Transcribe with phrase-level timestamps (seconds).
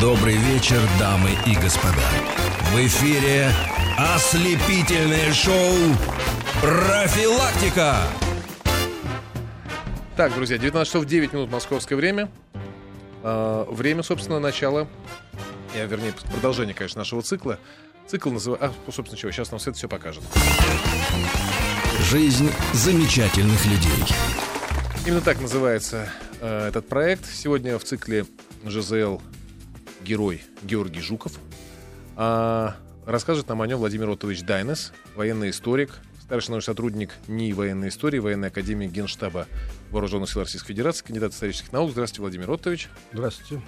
[0.00, 2.04] Добрый вечер, дамы и господа.
[2.70, 3.50] В эфире
[3.96, 5.74] ослепительное шоу
[6.60, 8.02] «Профилактика».
[10.14, 12.30] Так, друзья, 19 часов 9 минут московское время.
[13.22, 14.86] А, время, собственно, начала,
[15.74, 17.58] я, вернее, продолжение, конечно, нашего цикла.
[18.06, 18.74] Цикл называется...
[18.86, 20.22] А, собственно, чего, сейчас нам все это все покажет.
[22.10, 24.04] Жизнь замечательных людей.
[25.06, 26.10] Именно так называется
[26.42, 27.24] э, этот проект.
[27.24, 28.26] Сегодня в цикле
[28.66, 29.22] ЖЗЛ
[30.06, 31.32] герой Георгий Жуков.
[32.16, 37.88] А, расскажет нам о нем Владимир Отович Дайнес, военный историк, старший научный сотрудник НИИ военной
[37.88, 39.46] истории, военной академии Генштаба
[39.90, 41.90] Вооруженных сил Российской Федерации, кандидат исторических наук.
[41.90, 42.88] Здравствуйте, Владимир Отович.
[43.12, 43.62] Здравствуйте.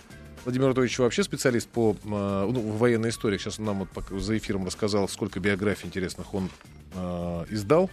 [0.45, 3.37] Владимир Анатольевич вообще специалист по э, ну, военной истории.
[3.37, 6.49] Сейчас он нам вот за эфиром рассказал, сколько биографий интересных он
[6.95, 7.91] э, издал.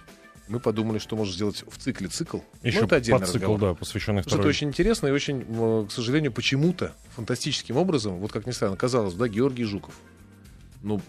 [0.48, 2.40] Мы подумали, что можно сделать в цикле цикл.
[2.62, 3.59] Еще ну, это отдельный цикл, разговор.
[3.59, 8.31] да, посвященный что это очень интересно и очень, э, к сожалению, почему-то фантастическим образом, вот
[8.31, 9.95] как ни странно, казалось, да, Георгий Жуков.
[10.84, 11.02] Ну,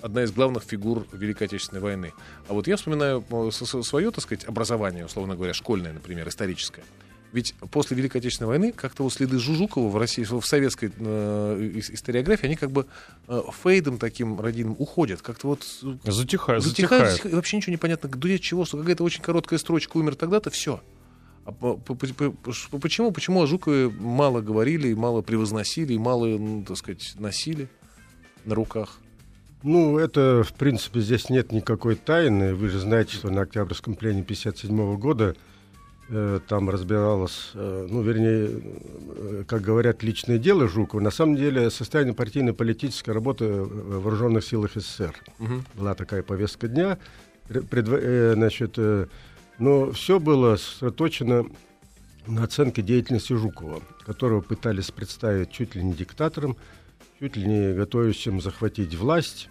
[0.00, 2.12] одна из главных фигур Великой Отечественной войны.
[2.48, 6.84] А вот я вспоминаю свое, так сказать, образование, условно говоря, школьное, например, историческое.
[7.34, 12.46] Ведь после Великой Отечественной войны как-то вот следы Жужукова в России, в советской э, историографии,
[12.46, 12.86] они как бы
[13.26, 15.20] э, фейдом таким родиным уходят.
[15.20, 15.64] Как-то вот...
[16.04, 16.64] Затихают, затихают.
[16.64, 17.26] затихают.
[17.26, 20.80] И вообще ничего не понятно, где чего, что какая-то очень короткая строчка умер тогда-то, все.
[21.44, 23.10] А по, по, по, почему?
[23.10, 27.66] Почему о Жукове мало говорили, мало превозносили, мало, ну, так сказать, носили
[28.44, 29.00] на руках?
[29.64, 32.54] Ну, это, в принципе, здесь нет никакой тайны.
[32.54, 35.53] Вы же знаете, что на Октябрьском плене 1957 года Э,
[36.48, 41.00] там разбиралось, э, ну, вернее, э, как говорят, личное дело Жукова.
[41.00, 45.14] На самом деле, состояние партийно-политической работы в вооруженных силах СССР.
[45.38, 45.64] Угу.
[45.74, 46.98] Была такая повестка дня.
[47.48, 48.34] Предво...
[48.34, 48.78] Значит,
[49.58, 51.46] но все было сосредоточено
[52.26, 56.56] на оценке деятельности Жукова, которого пытались представить чуть ли не диктатором,
[57.18, 59.48] чуть ли не готовящим захватить власть,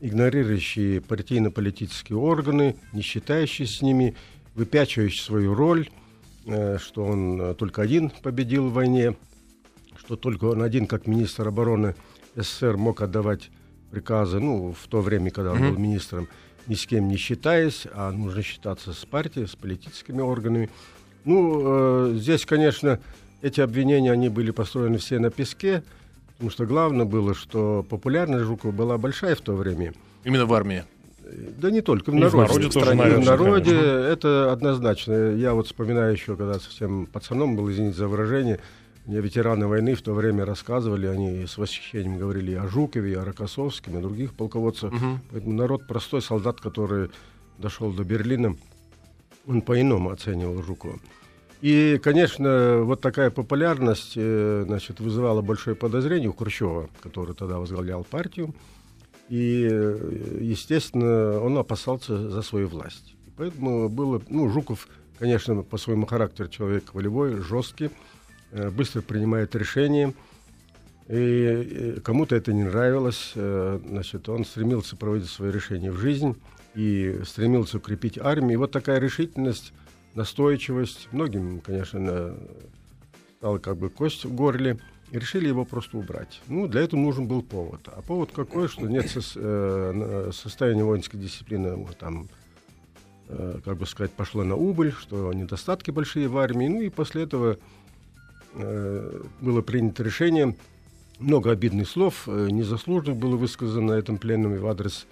[0.00, 4.14] игнорирующие партийно-политические органы, не считающие с ними–
[4.58, 5.88] выпячивающий свою роль,
[6.46, 9.16] э, что он э, только один победил в войне,
[9.96, 11.94] что только он один, как министр обороны
[12.34, 13.50] СССР, мог отдавать
[13.90, 15.70] приказы, ну, в то время, когда он mm-hmm.
[15.70, 16.28] был министром,
[16.66, 20.70] ни с кем не считаясь, а нужно считаться с партией, с политическими органами.
[21.24, 22.98] Ну, э, здесь, конечно,
[23.40, 25.84] эти обвинения, они были построены все на песке,
[26.32, 29.94] потому что главное было, что популярность Жукова была большая в то время.
[30.24, 30.82] Именно в армии?
[31.58, 32.36] Да не только в и народе.
[32.36, 35.34] В народе, тоже, наверное, в народе это однозначно.
[35.34, 38.60] Я вот вспоминаю еще, когда совсем пацаном был, извините за выражение,
[39.06, 43.96] мне ветераны войны в то время рассказывали, они с восхищением говорили о Жукове, о Рокоссовском,
[43.96, 44.92] о других полководцах.
[44.92, 45.20] Угу.
[45.30, 47.10] Поэтому народ простой, солдат, который
[47.58, 48.54] дошел до Берлина,
[49.46, 50.98] он по-иному оценивал Жукова.
[51.60, 58.04] И, конечно, вот такая популярность э, значит, вызывала большое подозрение у Хрущева, который тогда возглавлял
[58.04, 58.54] партию.
[59.28, 59.68] И,
[60.40, 63.14] естественно, он опасался за свою власть.
[63.36, 67.90] Поэтому было, ну, Жуков, конечно, по своему характеру человек волевой, жесткий,
[68.52, 70.14] э, быстро принимает решения.
[71.08, 76.36] И кому-то это не нравилось, э, значит, он стремился проводить свои решения в жизнь
[76.74, 78.54] и стремился укрепить армию.
[78.54, 79.72] И вот такая решительность,
[80.14, 82.34] настойчивость, многим, конечно,
[83.38, 84.78] стала как бы кость в горле–
[85.10, 86.40] и решили его просто убрать.
[86.48, 87.80] Ну, для этого нужен был повод.
[87.86, 92.28] А повод какой, что нет со, э, состояния воинской дисциплины, вот, там,
[93.28, 96.68] э, как бы сказать, пошло на убыль, что недостатки большие в армии.
[96.68, 97.58] Ну и после этого
[98.54, 100.56] э, было принято решение,
[101.18, 105.06] много обидных слов, э, незаслуженных было высказано на этом пленуме в адрес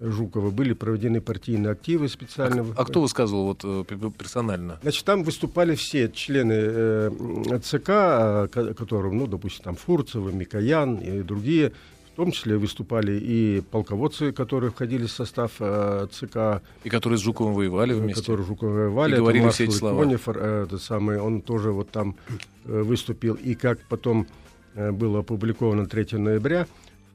[0.00, 2.62] Жукова были проведены партийные активы специально.
[2.62, 3.84] А, а кто высказывал вот э,
[4.16, 4.78] персонально?
[4.82, 11.22] Значит, там выступали все члены э, ЦК, а, которым, ну, допустим, там Фурцева, Микоян и
[11.22, 11.72] другие.
[12.12, 16.62] В том числе выступали и полководцы, которые входили в состав э, ЦК.
[16.82, 18.22] И которые с Жуковым воевали э, вместе.
[18.22, 19.14] Которые с Жуковым воевали.
[19.14, 20.02] И говорили все эти слова.
[20.02, 22.16] Конев, э, этот самый, он тоже вот там
[22.64, 23.34] э, выступил.
[23.34, 24.26] И как потом
[24.74, 26.66] э, было опубликовано 3 ноября,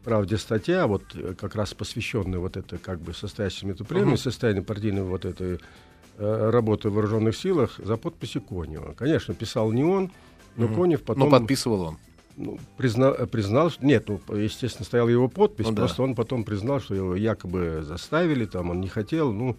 [0.03, 4.21] правде статья, вот э, как раз посвященная вот это как бы состоящему эту премию, uh-huh.
[4.21, 5.59] состоянию партийной вот этой
[6.17, 8.93] э, работы в вооруженных силах за подписью Конева.
[8.93, 10.11] Конечно, писал не он,
[10.55, 10.75] но uh-huh.
[10.75, 11.29] Конев потом...
[11.29, 11.97] Но подписывал он.
[12.35, 16.03] Ну, признал, э, признал, что нет, ну, естественно, стояла его подпись, ну, просто да.
[16.03, 19.55] он потом признал, что его якобы заставили, там он не хотел, ну,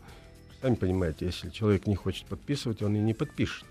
[0.61, 3.67] сами понимаете, если человек не хочет подписывать, он и не подпишет.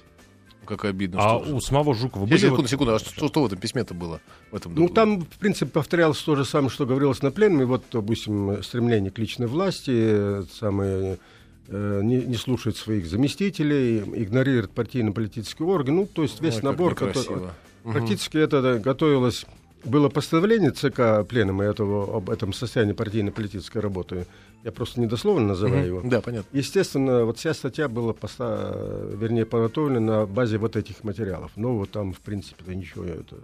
[0.65, 1.19] Как обидно.
[1.19, 1.55] А что...
[1.55, 2.37] у самого Жукова были...
[2.37, 2.69] Секунду, вот...
[2.69, 4.21] секунду, а что, что в этом письме-то было?
[4.51, 7.65] В этом ну, там, в принципе, повторялось то же самое, что говорилось на пленуме.
[7.65, 11.19] Вот, допустим, стремление к личной власти, самое
[11.67, 15.95] э, не, не слушает своих заместителей, игнорирует партийно-политический орган.
[15.95, 17.37] Ну, то есть весь Ой, набор, который...
[17.83, 17.91] Угу.
[17.91, 19.45] Практически это да, готовилось
[19.85, 24.25] было постановление ЦК Пленума этого, об этом состоянии партийно-политической работы.
[24.63, 26.01] Я просто недословно называю его.
[26.03, 26.47] Да, понятно.
[26.57, 28.73] Естественно, вот вся статья была, поста...
[29.13, 31.51] вернее, подготовлена на базе вот этих материалов.
[31.57, 33.03] Но вот там, в принципе, ничего.
[33.03, 33.35] Это...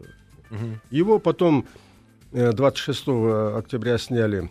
[0.50, 0.80] Мгм.
[0.92, 1.66] Его потом
[2.32, 3.08] э, 26
[3.58, 4.50] октября сняли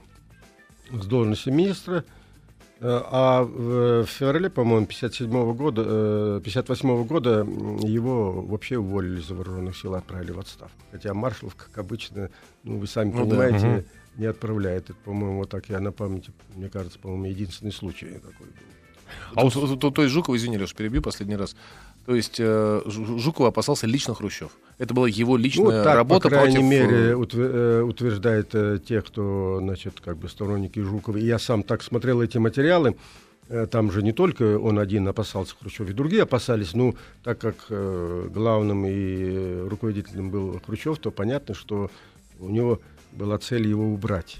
[0.93, 2.05] с должности министра,
[2.81, 7.47] э, а в феврале, по-моему, 57 года, э, 58 года
[7.81, 10.79] его вообще уволили из вооруженных сил, отправили в отставку.
[10.93, 12.29] Хотя маршал, как обычно,
[12.62, 13.85] ну, вы сами Ну да, понимаете, мгм.
[14.16, 14.90] Не отправляет.
[14.90, 18.55] Это, по-моему, вот так я на памяти, мне кажется, по-моему, единственный случай такой был.
[19.34, 21.56] А вот, то, то- то есть Жукова, извини, Леш, перебью последний раз.
[22.05, 24.50] То есть э, Жу- Жукова опасался лично Хрущев.
[24.78, 26.70] Это была его Ну, личная так, работа по крайней против...
[26.70, 31.16] мере, э, э, утверждает э, те, кто, значит, как бы сторонники Жукова.
[31.19, 32.96] И я сам так смотрел эти материалы.
[33.49, 36.75] Э, Там же не только он один опасался Хрущев, и другие опасались.
[36.75, 36.94] Ну,
[37.25, 41.90] так как э, главным и руководителем был Хрущев, то понятно, что
[42.40, 42.81] у него
[43.12, 44.38] была цель его убрать.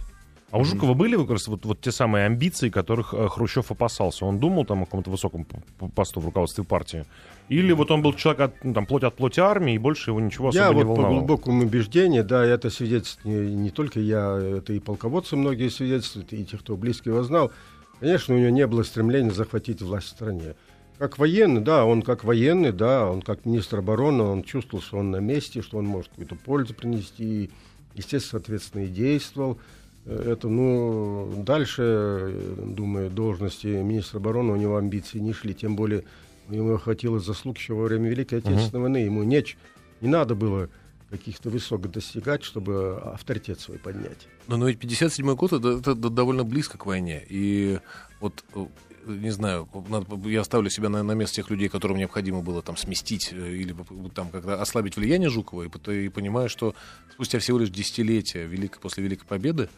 [0.51, 4.25] А у Жукова были как раз вот, вот те самые амбиции, которых э, Хрущев опасался?
[4.25, 5.47] Он думал там о каком-то высоком
[5.95, 7.05] посту в руководстве партии?
[7.51, 10.21] Или вот он был человек от, ну, там, плоть от плоти армии, и больше его
[10.21, 11.19] ничего особо Я не вот по волновало?
[11.19, 16.45] глубокому убеждению, да, это свидетельствует не, не только я, это и полководцы многие свидетельствуют, и
[16.47, 17.53] те, кто близко его знал.
[18.01, 20.55] Конечно, у него не было стремления захватить власть в стране.
[20.97, 25.11] Как военный, да, он как военный, да, он как министр обороны, он чувствовал, что он
[25.11, 27.51] на месте, что он может какую-то пользу принести,
[27.99, 29.59] естественно, соответственно, и действовал.
[30.07, 35.77] Э, Это, ну, дальше, э, думаю, должности министра обороны у него амбиции не шли, тем
[35.77, 36.05] более
[36.49, 39.57] ему хватило заслуг еще во время Великой Отечественной войны, ему не, ч-
[40.01, 40.69] не надо было
[41.11, 44.27] каких-то высот достигать, чтобы авторитет свой поднять.
[44.47, 47.23] Но, но ведь 57 год это, это довольно близко к войне.
[47.29, 47.79] И
[48.21, 48.67] вот, э,
[49.07, 52.77] не знаю, надо- я ставлю себя на, на место тех людей, которым необходимо было там
[52.77, 53.75] сместить э, или
[54.15, 56.75] там как-то ослабить влияние Жукова, и, и понимаю, что
[57.13, 59.69] спустя всего лишь десятилетия великой, после Великой Победы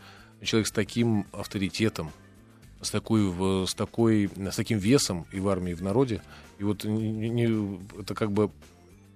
[0.42, 2.10] человек с таким авторитетом,
[2.80, 6.22] с такой, с такой, с таким весом и в армии, и в народе,
[6.58, 8.50] и вот не- не- это как бы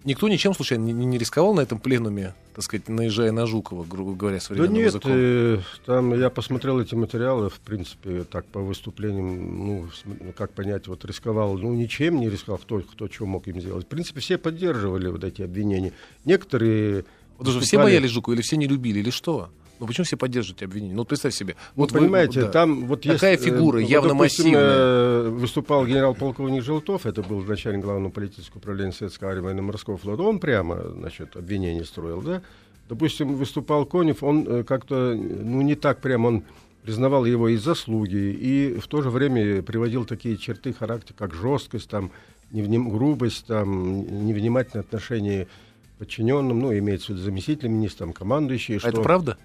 [0.04, 4.14] никто ничем случайно не, не рисковал на этом пленуме, так сказать, наезжая на Жукова, грубо
[4.14, 5.12] говоря, Да современным нет, языком.
[5.14, 10.86] э, там я посмотрел эти материалы, в принципе, так по выступлениям, ну, ну, как понять,
[10.86, 13.86] вот рисковал, ну, ничем не рисковал, кто, кто что мог им сделать.
[13.86, 15.92] В принципе, все поддерживали вот эти обвинения.
[16.24, 17.04] Некоторые...
[17.38, 19.50] Вот даже все боялись Жукова или все не любили, или что?
[19.84, 20.94] Ну почему все поддерживают обвинения?
[20.94, 21.56] Ну представь себе.
[21.74, 22.48] Вот вы- понимаете, да.
[22.48, 24.64] там вот Такая есть, э, фигура, вот, явно допустим, массивная.
[24.66, 30.22] э, выступал генерал-полковник Желтов, это был начальник главного политического управления Советского армии военно-морского флота.
[30.22, 32.40] Он прямо, значит, обвинение строил, да?
[32.88, 36.44] Допустим, выступал Конев, он э, как-то, ну, не так прямо, он
[36.82, 41.90] признавал его и заслуги, и в то же время приводил такие черты характера, как жесткость,
[41.90, 42.10] там,
[42.52, 48.80] невним- грубость, там, невнимательное отношение к подчиненным, ну, имеется в виду заместитель министра, там, командующие.
[48.82, 49.38] А это правда?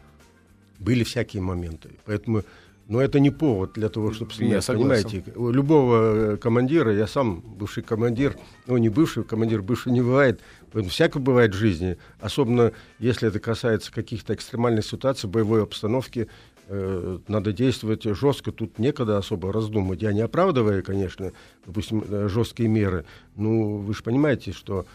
[0.79, 1.89] Были всякие моменты.
[2.05, 2.43] Поэтому,
[2.87, 4.63] но это не повод для того, чтобы Я сменять.
[4.63, 5.09] согласен.
[5.09, 10.39] Понимаете, у любого командира, я сам бывший командир, ну не бывший командир, бывший не бывает,
[10.71, 11.97] поэтому всякое бывает в жизни.
[12.19, 16.27] Особенно если это касается каких-то экстремальных ситуаций, боевой обстановки,
[16.67, 20.01] э, надо действовать жестко, тут некогда особо раздумывать.
[20.01, 21.33] Я не оправдываю, конечно,
[21.65, 23.05] допустим, э, жесткие меры.
[23.35, 24.85] Ну, вы же понимаете, что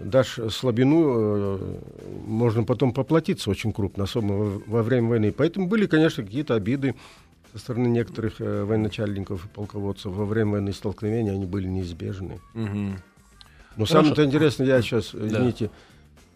[0.00, 1.78] дашь слабину, э,
[2.26, 5.32] можно потом поплатиться очень крупно, особенно во, во время войны.
[5.32, 6.94] Поэтому были, конечно, какие-то обиды
[7.52, 10.12] со стороны некоторых э, военачальников и полководцев.
[10.12, 12.40] Во время войны столкновения они были неизбежны.
[12.54, 12.98] Мгм.
[13.76, 15.70] Но самое-то интересное, я сейчас, извините,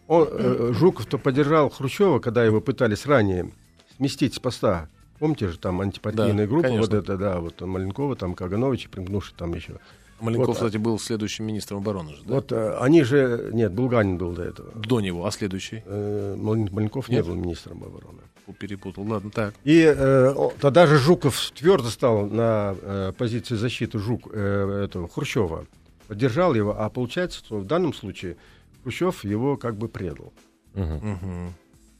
[0.07, 3.51] он, э, Жуков-то поддержал Хрущева, когда его пытались ранее
[3.97, 4.89] сместить с поста.
[5.19, 6.81] Помните же, там антипартийная Да, группа, конечно.
[6.81, 9.79] вот это, да, вот Маленкова, там Каганович, примкнувший там еще.
[10.19, 12.35] Маленков, Вот, а- кстати, был следующим министром обороны же, да?
[12.35, 14.71] Вот э, они же, нет, Булганин был до этого.
[14.73, 15.83] До него, а следующий?
[15.85, 17.25] Э, Мален- Маленков не Нет?
[17.25, 18.21] был министром обороны.
[18.59, 19.03] Перепутал.
[19.05, 19.55] Ладно, так.
[19.63, 25.07] И э, о, тогда же Жуков твердо стал на э, позиции защиты Жук, э, этого,
[25.09, 25.65] Хрущева.
[26.07, 28.37] Поддержал его, а получается, что в данном случае
[28.83, 30.31] Хрущев его как бы предал.
[30.75, 31.53] Мгм.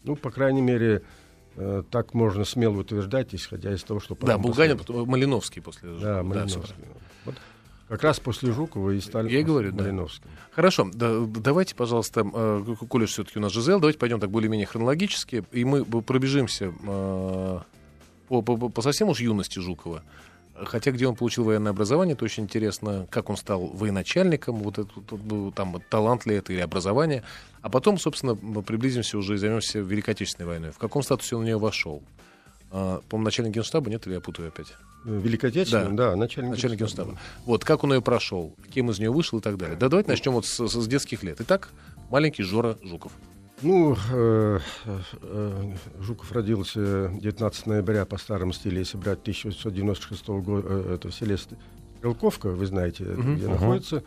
[0.03, 1.01] Ну, по крайней мере,
[1.55, 4.15] э, так можно смело утверждать, исходя из того, что...
[4.21, 6.21] Да, Булганин, Малиновский после Да.
[6.23, 6.61] Малиновский.
[6.61, 6.95] правильно.
[7.25, 7.35] Вот
[7.95, 9.83] как раз после Жукова и стали Я говорю, да.
[10.51, 15.43] Хорошо, да, давайте, пожалуйста, э, коль все-таки у нас Жизел, давайте пойдем так более-менее хронологически,
[15.51, 17.59] и мы пробежимся э,
[18.27, 20.03] по, по- по совсем уж юности Жукова.
[20.55, 24.89] Хотя где он получил военное образование, это очень интересно, как он стал военачальником, вот это,
[25.11, 27.23] ну, там, талант ли это или образование.
[27.61, 30.71] А потом, собственно, приблизимся уже и займемся Великой Отечественной войной.
[30.71, 32.01] В каком статусе он в нее вошел?
[32.71, 34.67] А, по-моему, начальник генштаба, нет, или я путаю опять?
[35.05, 37.11] Э, Великой Отечественной, да, начальник, Начальник генштаба.
[37.11, 37.45] генштаба.
[37.45, 39.77] Вот, как он ее прошел, кем из нее вышел и так далее.
[39.77, 41.37] Да давайте начнем вот с, с детских лет.
[41.41, 41.69] Итак,
[42.09, 43.11] маленький Жора Жуков.
[43.61, 44.59] Ну, э,
[45.21, 51.15] э, Жуков родился 19 ноября по старому стилю, если брать 1896 года, э, это в
[51.15, 53.35] селе Стрелковка, вы знаете, Мгм.
[53.37, 53.53] где Ага.
[53.53, 54.03] находится,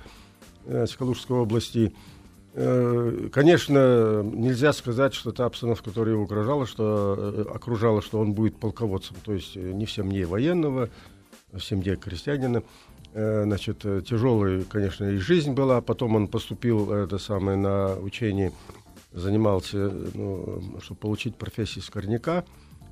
[0.67, 1.95] э, в Калужской области.
[2.61, 8.33] Э, Конечно, нельзя сказать, что та обстановка, которая его угрожала, что э, окружала, что он
[8.33, 10.91] будет полководцем, то есть э, не в семье военного,
[11.53, 12.63] в семье крестьянина.
[13.15, 15.81] Значит, тяжелая, конечно, и жизнь была.
[15.81, 18.53] Потом он поступил это самое, на учение,
[19.13, 22.45] занимался, ну, чтобы получить профессию скорняка.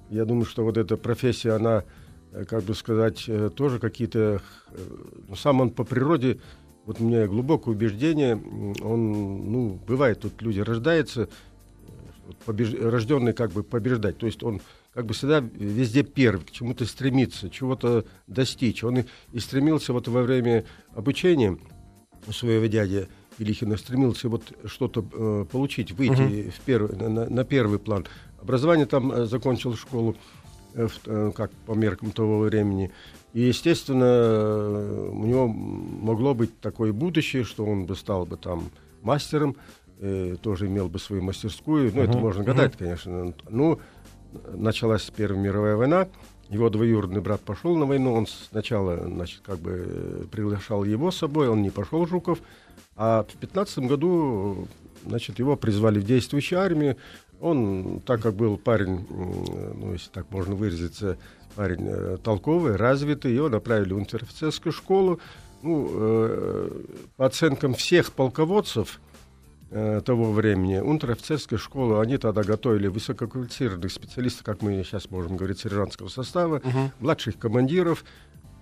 [0.09, 1.85] Я думаю, что вот эта профессия, она,
[2.49, 4.41] как бы сказать, тоже какие-то...
[5.29, 6.41] Ну, сам он по природе,
[6.87, 8.37] вот у меня глубокое убеждение,
[8.83, 14.17] он, ну, бывает, тут люди рождаются, э, побеж- рожденный как бы побеждать.
[14.19, 14.61] То есть он
[14.95, 18.83] как бы всегда везде первый, к чему-то стремится, чего-то достичь.
[18.85, 20.65] Он и, и стремился вот во время
[20.95, 21.59] обучения
[22.27, 27.45] у своего дяди Илихина, стремился вот что-то э, получить, выйти в первый, на- на, на
[27.45, 28.07] первый план.
[28.41, 30.17] Образование там э, закончил школу,
[30.75, 32.91] э, в- э, как по меркам того времени.
[33.33, 38.71] И, естественно, э, у него могло быть такое будущее, что он бы стал бы там
[39.03, 39.57] мастером,
[40.01, 41.93] э, тоже имел бы свою мастерскую.
[41.95, 43.35] Ну, это Мгм, можно гадать, конечно.
[43.49, 43.79] Ну,
[44.55, 46.09] началась Первая мировая война,
[46.49, 51.17] его двоюродный брат пошел на войну, он сначала, значит, как бы э, приглашал его с
[51.17, 52.39] собой, он не пошел, Жуков,
[52.97, 54.69] а в 15 году,
[55.05, 56.97] значит, его призвали в действующую армию,
[57.41, 61.19] он, так как был парень, м, ну, если так можно выразиться,
[61.57, 65.19] парень э, толковый, развитый, его направили в унтер-офицерскую школу,
[65.63, 66.71] ну, э,
[67.17, 69.01] по оценкам всех полководцев,
[69.71, 70.79] э, того времени.
[70.79, 76.63] Унтер-офицерская школа, они тогда готовили высококвалифицированных специалистов, как мы сейчас можем говорить, сержантского состава,
[77.01, 78.05] младших командиров,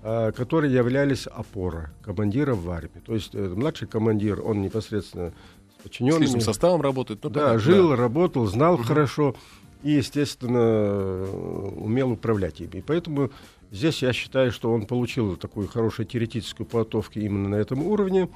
[0.02, 3.00] э, которые являлись опора командира в армии.
[3.04, 6.24] То есть э, младший командир, он непосредственно с С подчиненными...
[6.24, 7.22] личным составом работает.
[7.22, 9.34] Ну, Да, понятно, жил, работал, знал хорошо
[9.84, 11.22] и, естественно,
[11.76, 12.78] умел управлять ими.
[12.78, 13.30] И поэтому
[13.70, 18.30] здесь я считаю, что он получил такую хорошую теоретическую подготовку именно на этом уровне.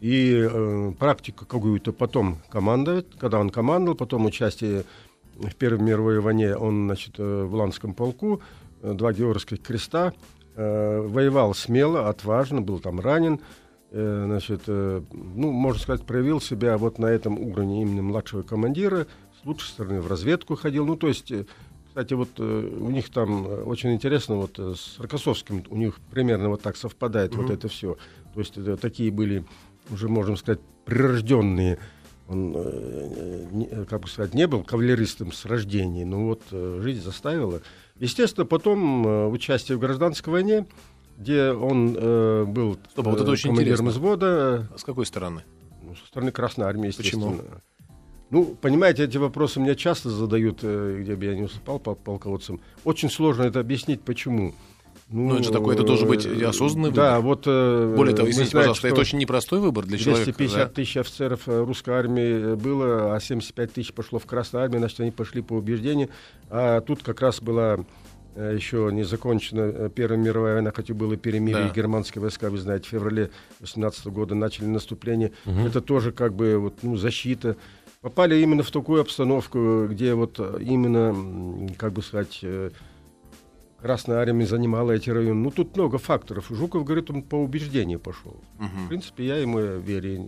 [0.00, 4.84] И э, практику какую-то потом командовать, когда он командовал, потом участие
[5.34, 8.40] в Первой мировой войне, он, значит, э, в Ланском полку,
[8.82, 10.12] э, два Георгиевских креста,
[10.54, 13.40] э, воевал смело, отважно, был там ранен,
[13.90, 19.08] э, значит, э, ну, можно сказать, проявил себя вот на этом уровне именно младшего командира,
[19.42, 21.44] с лучшей стороны в разведку ходил, ну, то есть, э,
[21.86, 22.42] кстати, вот э,
[22.80, 26.76] у них там э, очень интересно, вот э, с Рокоссовским у них примерно вот так
[26.76, 27.96] совпадает вот это все,
[28.34, 29.44] то есть это такие были,
[29.90, 31.78] уже можем сказать, прирожденные
[32.28, 37.62] он, э, как бы сказать, не был кавалеристом с рождения, но вот э, жизнь заставила.
[37.96, 40.66] Естественно, потом э, участие в гражданской войне,
[41.16, 43.90] где он был Стоп, а вот это очень командиром интересно.
[43.90, 45.42] взвода, С какой стороны?
[45.88, 47.40] ну, со стороны Красной Армии, Почему?
[48.30, 52.60] Ну, понимаете, эти вопросы мне часто задают, э, где бы я не уступал пол- полководцем.
[52.84, 54.54] Очень сложно это объяснить, почему.
[55.10, 57.24] Ну, это же такой, это должен быть и осознанный Да, выбор.
[57.36, 57.42] вот...
[57.46, 60.24] э, Более того, извините, знаете, пожалуйста, это очень непростой выбор для человека.
[60.24, 60.66] 250 да.
[60.74, 65.10] тысяч офицеров э, русской армии было, а 75 тысяч пошло в Красную армию, значит, они
[65.10, 66.10] пошли по убеждению.
[66.50, 67.78] А тут как раз была
[68.36, 71.74] еще не закончена Первая мировая война, хотя было перемирие, Да.
[71.74, 73.30] германские войска, вы знаете, в феврале
[73.60, 75.32] 18 года начали наступление.
[75.46, 77.56] Это тоже как бы вот, ну, защита.
[78.00, 82.70] Попали именно в такую обстановку, где вот именно, как бы сказать, э,
[83.80, 85.34] Красная армия занимала эти районы.
[85.40, 86.46] Ну, тут много факторов.
[86.50, 88.36] Жуков говорит, он по убеждению пошел.
[88.58, 90.18] В принципе, я ему верю.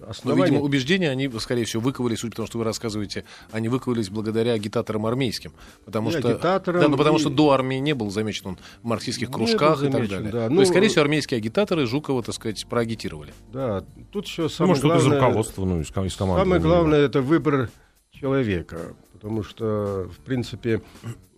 [0.00, 0.44] Но, Основания...
[0.46, 4.52] видимо, убеждения, они, скорее всего, выковались, судя по тому, что вы рассказываете, они выковались благодаря
[4.52, 5.52] агитаторам армейским.
[5.84, 8.58] Потому И что, агитаторам, да, ну, потому и- что до армии не был замечен он
[8.82, 10.32] в марксистских кружках был и так замечен, далее.
[10.32, 10.48] да.
[10.48, 13.34] То Ну, есть, скорее всего, армейские агитаторы Жукова, так сказать, проагитировали.
[13.52, 15.20] Да, тут еще Ну, самое может, кто-то из главное...
[15.20, 16.40] руководства, ну, из, ком- из команды.
[16.42, 17.68] Самое главное это выбор
[18.12, 18.94] человека,
[19.24, 20.82] потому что, в принципе,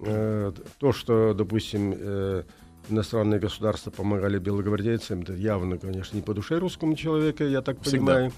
[0.00, 2.42] э, то, что, допустим, э,
[2.90, 7.98] иностранные государства помогали белогвардейцам, это явно, конечно, не по душе русскому человеку, я так Всегда.
[7.98, 8.32] понимаю.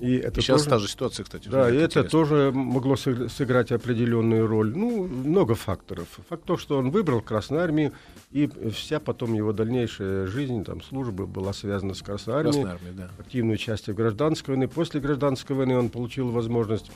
[0.00, 1.48] И это И сейчас тоже- та же ситуация, кстати.
[1.48, 2.10] Да, и это интересно.
[2.10, 4.74] тоже могло сыг- сыграть определенную роль.
[4.76, 6.06] Ну, много факторов.
[6.28, 7.92] Факт то, что он выбрал Красную Армию,
[8.30, 12.64] и вся потом его дальнейшая жизнь, там, служба была связана с Красной Армией.
[12.64, 13.10] Красная армия, да.
[13.18, 14.68] Активное участие в гражданской войне.
[14.68, 16.90] После гражданской войны он получил возможность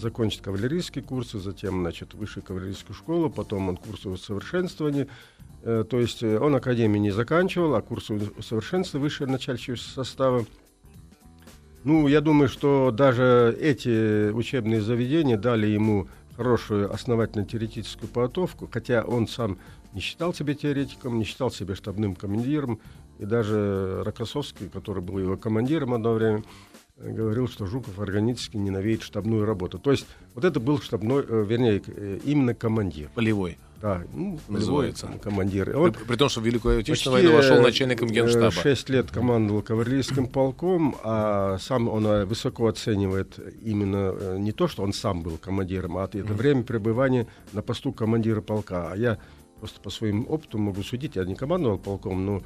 [0.00, 5.08] закончить кавалерийские курсы, затем, значит, высшую кавалерийскую школу, потом он курсы усовершенствования.
[5.62, 10.46] Э, То есть э, он академию не заканчивал, а курсы усовершенствования высшего начальничего состава.
[11.84, 19.02] Ну, я думаю, что даже эти учебные заведения дали ему хорошую основательную теоретическую подготовку, хотя
[19.02, 19.58] он сам
[19.92, 22.78] не считал себя теоретиком, не считал себя штабным командиром,
[23.18, 26.44] и даже Рокоссовский, который был его командиром одно время,
[27.00, 29.78] говорил, что Жуков органически ненавидит штабную работу.
[29.78, 33.10] То есть вот это был штабной, э, вернее, э, именно командир.
[33.14, 33.58] Полевой.
[33.80, 35.08] Да, ну, Называется.
[35.22, 35.66] командир.
[35.66, 38.50] При, Он при том, что в Великую Отечественную войну вошел э, начальником генштаба.
[38.50, 44.66] Шесть лет командовал кавалерийским полком, а сам он э, высоко оценивает именно э, не то,
[44.66, 48.90] что он сам был командиром, а это время пребывания на посту командира полка.
[48.90, 49.18] А я
[49.60, 52.42] просто по своим опыту могу судить, я не командовал полком, но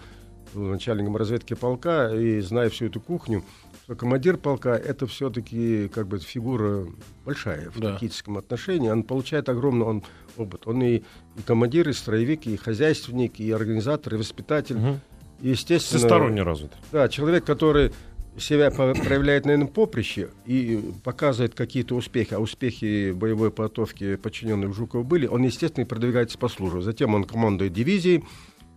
[0.53, 3.43] был начальником разведки полка и знаю всю эту кухню,
[3.85, 6.87] что командир полка это все-таки как бы фигура
[7.25, 7.93] большая в Да.
[7.93, 8.89] тактическом отношении.
[8.89, 10.03] Он получает огромный он,
[10.37, 10.67] опыт.
[10.67, 11.03] Он и, и
[11.45, 14.77] командир, и строевик, и хозяйственник, и организатор, и воспитатель.
[14.77, 15.01] Мгм.
[15.41, 16.71] И, естественно, Всесторонне развит.
[16.93, 17.93] да, человек, который
[18.39, 25.03] себя проявляет на ином поприще и показывает какие-то успехи, а успехи боевой подготовки подчиненных Жукова
[25.03, 26.81] были, он, естественно, продвигается по службе.
[26.81, 28.25] Затем он командует дивизией,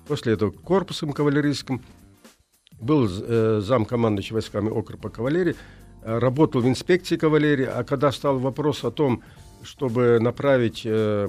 [0.07, 1.81] после этого корпусом кавалерийским,
[2.79, 5.55] был э, зам командующий войсками округа кавалерии,
[6.01, 9.24] э, работал в инспекции кавалерии, а когда стал вопрос о том,
[9.63, 11.27] чтобы направить э,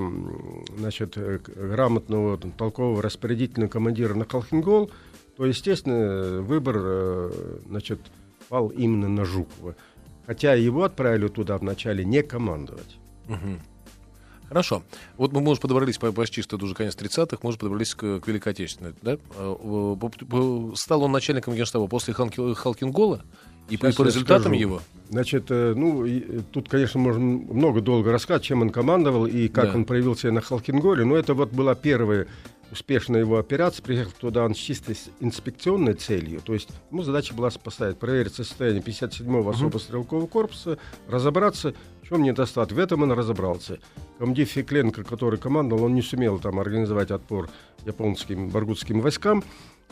[0.76, 4.90] значит, э, грамотного, толкового распорядительного командира на Колхингол,
[5.36, 7.30] то, естественно, выбор
[7.66, 8.00] значит,
[8.48, 9.76] пал именно на Жукова.
[10.26, 12.98] Хотя его отправили туда вначале не командовать.
[13.28, 13.60] Мгм.
[14.48, 14.82] Хорошо.
[15.16, 18.52] Вот мы, может, подобрались по- почти что уже конец 30-х, может, подобрались к, к Великой
[18.52, 18.94] Отечественной.
[19.02, 19.16] Да?
[19.36, 23.22] Э, по- Стал он начальником генштаба после Халки- Халкингола,
[23.68, 24.60] и по, Сейчас по результатам скажу.
[24.60, 24.80] его.
[25.10, 29.48] Значит, э, ну, и, э, тут, конечно, можно много долго рассказать, чем он командовал и
[29.48, 29.78] как Да.
[29.78, 32.28] он проявил себя на Халкинголе, но это вот была первая
[32.70, 33.82] успешная его операция.
[33.82, 36.40] Приехал туда он с чисто с инспекционной целью.
[36.40, 42.22] То есть ему задача была поставить, проверить состояние 57-го особо стрелкового корпуса, разобраться, в чем
[42.22, 42.76] недостаток.
[42.76, 43.78] В этом он разобрался.
[44.18, 47.48] Комдив Фекленко, который командовал, он не сумел там организовать отпор
[47.84, 49.44] японским баргутским войскам,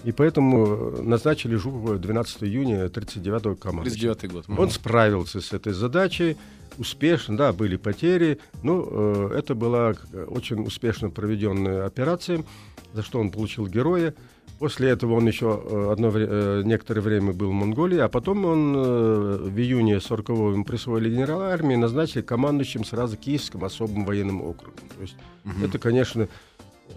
[0.04, 4.11] и поэтому э, назначили Жукова 12 июня 39-го командующим.
[4.11, 4.44] 39-й год.
[4.58, 6.37] Он справился с этой задачей
[6.78, 12.44] успешно, да, были потери, но э, это была э, очень успешно проведенная операция,
[12.92, 14.14] за что он получил героя.
[14.58, 18.45] После этого он еще э, одно вре- э, некоторое время был в Монголии, а потом
[18.45, 24.43] он э, в июне 40-го ему присвоили генерала армии, назначили командующим сразу Киевским особым военным
[24.43, 24.88] округом.
[24.97, 25.17] То есть
[25.62, 26.28] это, конечно,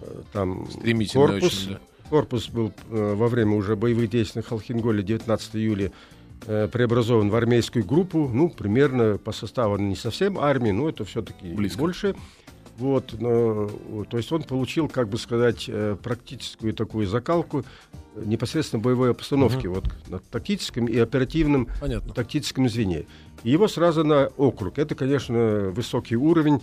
[0.02, 0.68] э, там
[1.20, 1.80] корпус, очень, да.
[2.10, 5.92] Корпус был э, во время уже боевых действий на Халхинголе 19 июля
[6.46, 11.54] э, преобразован в армейскую группу, ну, примерно по составу не совсем армии, но это все-таки
[11.78, 12.16] больше.
[12.78, 17.66] Вот, то есть он получил, как бы сказать, э, практическую такую закалку
[18.16, 22.14] э, непосредственно боевой обстановки, вот на тактическом и оперативном Понятно.
[22.14, 23.08] тактическом звене.
[23.44, 24.78] И его сразу на округ.
[24.78, 26.62] Это, конечно, высокий уровень.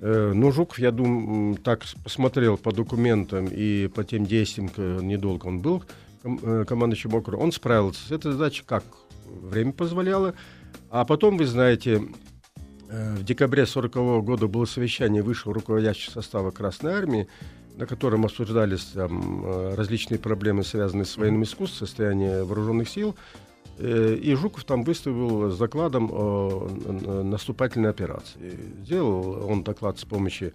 [0.00, 5.82] Но Жуков, я думаю, так посмотрел по документам и по тем действиям, недолго он был
[6.22, 8.84] ком- командующим округом, он справился с этой задачей, как
[9.26, 10.34] время позволяло.
[10.90, 12.02] А потом, вы знаете,
[12.88, 17.28] в декабре 1940 года было совещание высшего руководящего состава Красной Армии,
[17.76, 23.14] на котором обсуждались там, э, различные проблемы, связанные с военным искусством, состояние вооруженных сил.
[23.78, 26.68] Э, И Жуков там выставил с докладом о
[27.22, 28.58] наступательной операции.
[28.82, 30.54] Сделал он доклад с помощью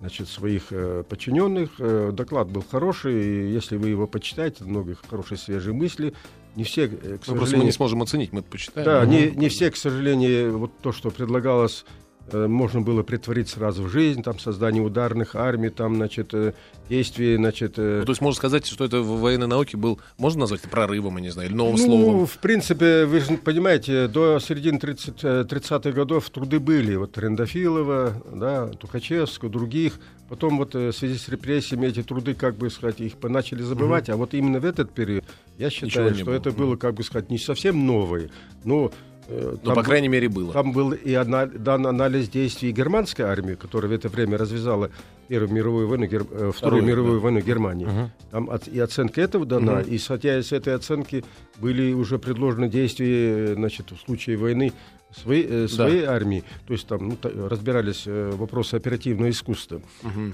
[0.00, 1.70] значит, своих э, подчиненных.
[1.78, 6.12] Э, доклад был хороший, если вы его почитаете, много хорошей свежей мысли.
[6.56, 8.84] Не все, э, к Ну, просто мы сожалению, не сможем оценить, мы это почитаем.
[8.84, 11.84] да, не, не все, к сожалению, вот то, что предлагалось,
[12.32, 16.52] можно было притворить сразу в жизнь, там создание ударных армий, там, значит, э,
[16.88, 17.74] действия, значит...
[17.76, 20.68] э, Ну, то есть можно сказать, что это в военной науке был, можно назвать это
[20.68, 22.26] прорывом, я не знаю, или новым ну, словом?
[22.26, 26.94] в принципе, вы же понимаете, до середины 30, э, 30-х годов труды были.
[26.94, 29.98] Вот Трендафилова, да, Тухачевского, других.
[30.28, 34.08] Потом вот э, в связи с репрессиями эти труды, как бы сказать, их начали забывать.
[34.08, 35.24] А вот именно в этот период,
[35.58, 36.34] я считаю, что было.
[36.34, 38.30] это было, как бы сказать, не совсем новое,
[38.64, 38.92] но...
[39.32, 40.52] э, Ну, там по крайней мере, было.
[40.52, 44.90] Там был и ана- дан анализ действий германской армии, которая в это время развязала
[45.28, 47.24] Первую мировую войну, Гер- э, Вторую Вторую, мировую да.
[47.24, 47.88] войну Германии.
[48.30, 51.24] Там от- и оценка этого дана, и исходя из этой оценки
[51.58, 54.72] были уже предложены действия, значит, в случае войны
[55.14, 56.42] своей, э, своей армии.
[56.66, 59.80] То есть там ну, та- разбирались э, вопросы оперативного искусства.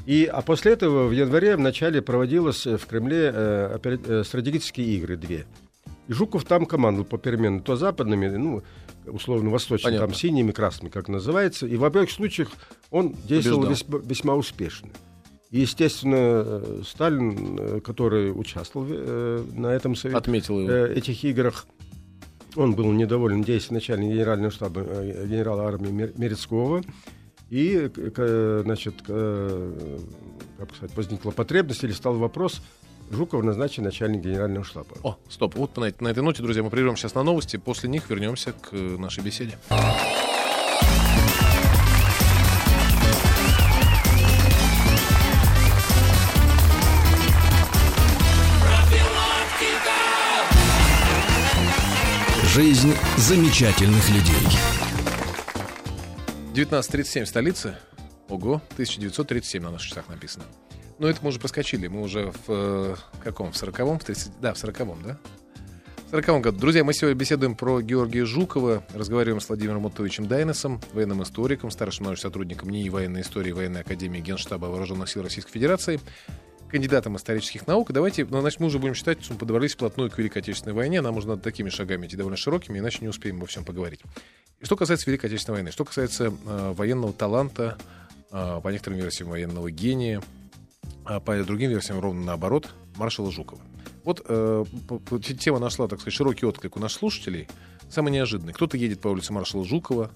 [0.06, 4.86] И, а после этого в январе в начале проводилось в Кремле э, опера- э, стратегические
[4.96, 5.44] игры две.
[6.08, 8.62] И Жуков там командовал попеременно то западными, ну,
[9.10, 10.06] условно восточными, Понятно.
[10.08, 11.66] там синими, красными, как называется.
[11.66, 12.50] И в обоих случаях
[12.90, 14.90] он действовал весьма, весьма успешно.
[15.50, 20.70] И, естественно, э, Сталин, э, который участвовал э, на этом совете, Отметил его.
[20.72, 21.66] этих играх,
[22.54, 26.82] он был недоволен действием начальника генерального штаба генерала армии Мер- Мерецкого.
[27.50, 27.90] И,
[28.64, 32.60] значит, как сказать, возникла потребность или стал вопрос
[33.10, 34.96] Жуков назначен начальник генерального штаба.
[35.02, 35.54] О, стоп.
[35.54, 37.56] Вот на, на этой ноте, друзья, мы прервем сейчас на новости.
[37.56, 39.58] После них вернемся к э, нашей беседе.
[52.54, 54.58] Жизнь замечательных людей.
[56.50, 57.78] 1937 столица.
[58.28, 60.44] Ого, 1937 на наших часах написано.
[60.98, 61.86] Но это мы уже проскочили.
[61.86, 63.52] Мы уже в э, каком?
[63.52, 63.98] В 40-м?
[63.98, 64.40] В 30...
[64.40, 65.18] Да, в 40-м, да?
[66.08, 66.58] В 40 году.
[66.58, 72.06] Друзья, мы сегодня беседуем про Георгия Жукова, разговариваем с Владимиром Мутовичем Дайнесом, военным историком, старшим
[72.06, 76.00] научным сотрудником НИИ военной истории Военной академии Генштаба Вооруженных сил Российской Федерации,
[76.68, 77.92] кандидатом исторических наук.
[77.92, 81.00] Давайте, ну, значит, мы уже будем считать, что мы подобрались вплотную к Великой Отечественной войне.
[81.00, 84.00] Нам нужно такими шагами идти довольно широкими, иначе не успеем во всем поговорить.
[84.62, 87.78] Что касается Великой Отечественной войны, что касается э, военного таланта,
[88.32, 90.22] э, по некоторым версиям военного гения,
[91.04, 93.60] а по другим версиям ровно наоборот, маршала Жукова.
[94.04, 94.64] Вот э,
[95.38, 97.48] тема нашла, так сказать, широкий отклик у наших слушателей.
[97.90, 98.52] Самый неожиданный.
[98.52, 100.10] Кто-то едет по улице маршала Жукова,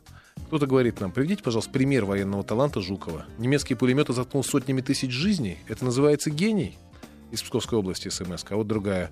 [0.46, 3.26] кто-то говорит нам, приведите, пожалуйста, пример военного таланта Жукова.
[3.38, 5.58] Немецкие пулеметы заткнул сотнями тысяч жизней.
[5.68, 6.78] Это называется гений
[7.30, 8.44] из Псковской области СМС.
[8.48, 9.10] А вот другая,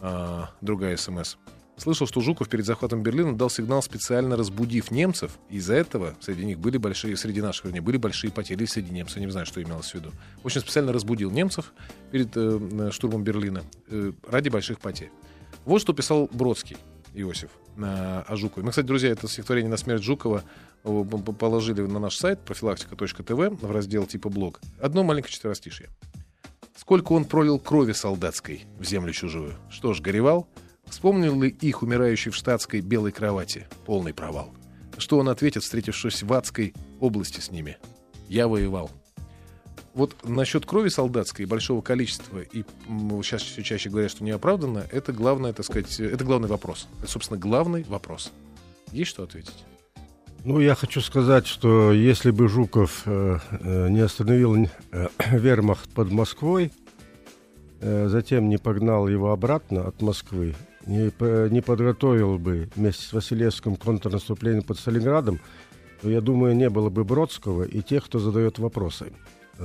[0.00, 1.36] а, другая СМС.
[1.76, 5.38] Слышал, что Жуков перед захватом Берлина дал сигнал, специально разбудив немцев.
[5.50, 9.18] Из-за этого среди них были большие, среди наших, вернее, были большие потери среди немцев.
[9.18, 10.12] Не знаю, что имелось в виду.
[10.44, 11.72] Общем, специально разбудил немцев
[12.12, 15.10] перед э, штурмом Берлина э, ради больших потерь.
[15.64, 16.76] Вот что писал Бродский.
[17.14, 18.64] Иосиф на, о Жукове.
[18.64, 20.42] Мы, кстати, друзья, это стихотворение на смерть Жукова
[20.82, 24.60] положили на наш сайт профилактика.тв в раздел типа блог.
[24.80, 25.88] Одно маленькое четверостишье.
[26.76, 29.54] Сколько он пролил крови солдатской в землю чужую.
[29.70, 30.48] Что ж, горевал?
[30.88, 33.66] Вспомнил ли их умирающий в штатской белой кровати?
[33.86, 34.54] Полный провал.
[34.96, 37.78] Что он ответит, встретившись в адской области с ними?
[38.28, 38.90] Я воевал.
[39.94, 42.64] Вот насчет крови солдатской, большого количества, и
[43.22, 46.88] сейчас все чаще говорят, что неоправданно, это главное, так сказать, это главный вопрос.
[47.00, 48.32] Это, собственно, главный вопрос.
[48.90, 49.64] Есть что ответить?
[50.44, 56.10] Ну, я хочу сказать, что если бы Жуков э, э не остановил э, вермахт под
[56.10, 56.72] Москвой,
[57.80, 60.54] э, затем не погнал его обратно от Москвы,
[60.86, 65.40] не, не подготовил бы вместе с Василевским контрнаступление под Сталинградом,
[66.02, 69.12] то, я думаю, не было бы Бродского и тех, кто задает вопросы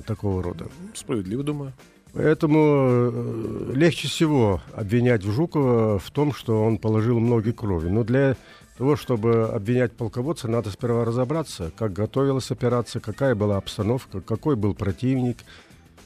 [0.06, 0.68] такого рода.
[0.94, 1.74] Справедливо, думаю.
[2.14, 7.90] Поэтому э, легче всего обвинять Жукова в том, что он положил много крови.
[7.90, 8.36] Но для
[8.78, 14.74] того, чтобы обвинять полководца, надо сперва разобраться, как готовилась операция, какая была обстановка, какой был
[14.74, 15.38] противник,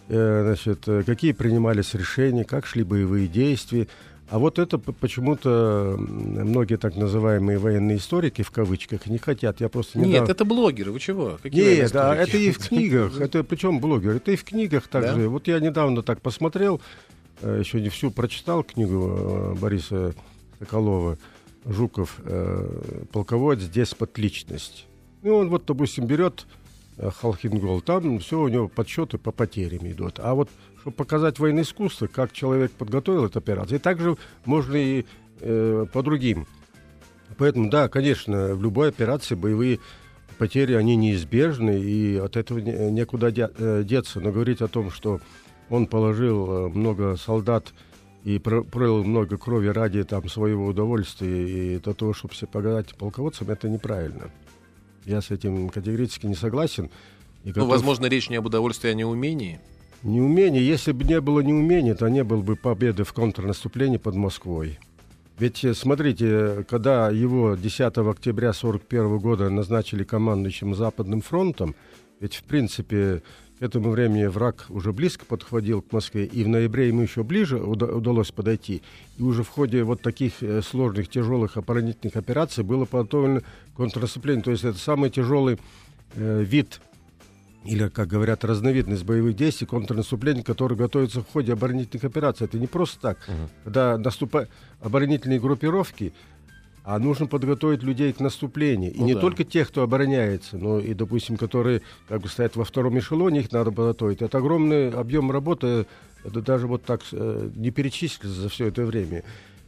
[0.09, 3.87] э, значит, э, какие принимались решения, как шли боевые действия.
[4.33, 9.61] А вот это почему-то многие так называемые военные историки в кавычках не хотят.
[9.61, 10.21] Я просто недавно...
[10.21, 10.91] Нет, это блогеры.
[10.91, 11.37] Вы чего?
[11.43, 13.21] Какие Нет, да, это и в книгах.
[13.21, 14.15] Это причем блогеры.
[14.15, 15.21] Это и в книгах также.
[15.21, 15.29] Да?
[15.29, 16.81] Вот я недавно так посмотрел,
[17.41, 20.15] э, еще не всю прочитал книгу э, Бориса
[20.57, 21.19] Соколова
[21.63, 24.87] Жуков э, полководец, деспот, личность.
[25.21, 26.47] И он вот, допустим, берет
[26.97, 30.15] Халхингол, там все у него подсчеты по потерям идут.
[30.17, 30.49] А вот
[30.83, 33.79] чтобы показать военное искусство, как человек подготовил эту операцию.
[33.79, 35.05] И также можно и
[35.39, 36.45] э, по другим.
[37.37, 39.79] Поэтому, да, конечно, в любой операции боевые
[40.37, 44.19] потери, они неизбежны, и от этого некуда э, деться.
[44.19, 45.21] Но говорить о том, что
[45.69, 47.73] он положил э, много солдат
[48.25, 53.49] и пролил много крови ради там, своего удовольствия и для того, чтобы все погадать полководцам,
[53.51, 54.31] это неправильно.
[55.05, 56.89] Я с этим категорически не согласен.
[57.45, 57.63] И ну, готов...
[57.63, 59.61] Ну, возможно, речь не об удовольствии, а не умении.
[60.03, 60.65] Неумение.
[60.65, 64.77] Если бы не было неумения, то не было бы победы в контрнаступлении под Москвой.
[65.39, 71.73] Ведь, э, смотрите, когда его 10 октября 1941 года назначили командующим Западным фронтом,
[72.19, 73.23] ведь, в принципе,
[73.59, 77.57] к этому времени враг уже близко подходил к Москве, и в ноябре ему еще ближе
[77.57, 78.81] уда- удалось подойти.
[79.17, 83.41] И уже в ходе вот таких э, сложных, тяжелых оборонительных операций было подготовлено
[83.77, 84.43] контрнаступление.
[84.43, 85.59] То есть это самый тяжелый
[86.15, 86.81] э, вид
[87.65, 92.45] или, как говорят, разновидность боевых действий, контрнаступление, которое готовится в ходе оборонительных операций.
[92.45, 93.17] Это не просто так.
[93.27, 93.49] Uh-huh.
[93.63, 94.49] Когда наступают
[94.81, 96.13] оборонительные группировки,
[96.83, 98.93] а нужно подготовить людей к наступлению.
[98.93, 99.21] И ну, не да.
[99.21, 103.51] только тех, кто обороняется, но и, допустим, которые как бы стоят во втором эшелоне, их
[103.51, 104.21] надо подготовить.
[104.21, 105.85] Это огромный объем работы,
[106.25, 109.23] это даже вот так э, не перечислится за все это время.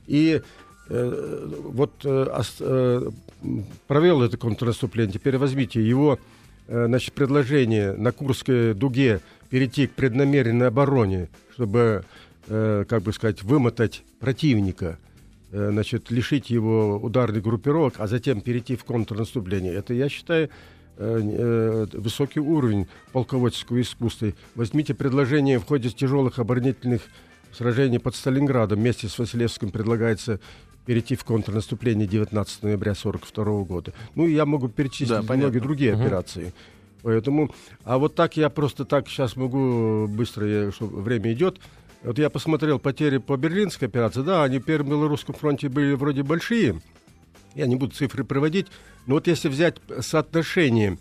[0.08, 0.42] И
[0.90, 3.10] э, вот э, э,
[3.88, 6.20] провел это контрнаступление, теперь возьмите его
[6.68, 12.04] значит, предложение на Курской дуге перейти к преднамеренной обороне, чтобы,
[12.48, 14.98] э, как бы сказать, вымотать противника,
[15.52, 19.74] э, значит, лишить его ударных группировок, а затем перейти в контрнаступление.
[19.74, 20.50] Это, я считаю,
[20.98, 24.32] высокий уровень полководческого искусства.
[24.56, 27.02] Возьмите предложение в ходе тяжелых оборонительных
[27.52, 30.40] сражении под Сталинградом вместе с Василевским предлагается
[30.86, 33.94] перейти в контрнаступление 19 ноября 1942 года.
[34.16, 35.60] Ну, и я могу перечислить Да, многие понятно.
[35.62, 36.54] другие операции.
[37.02, 37.52] Поэтому,
[37.84, 41.60] а вот так я просто так сейчас могу быстро, я, что время идет.
[42.04, 44.22] Вот я посмотрел потери по Берлинской операции.
[44.22, 46.82] Да, они Первом Белорусском фронте были вроде большие.
[47.56, 48.68] Я не буду цифры приводить.
[49.08, 50.98] Но вот если взять соотношение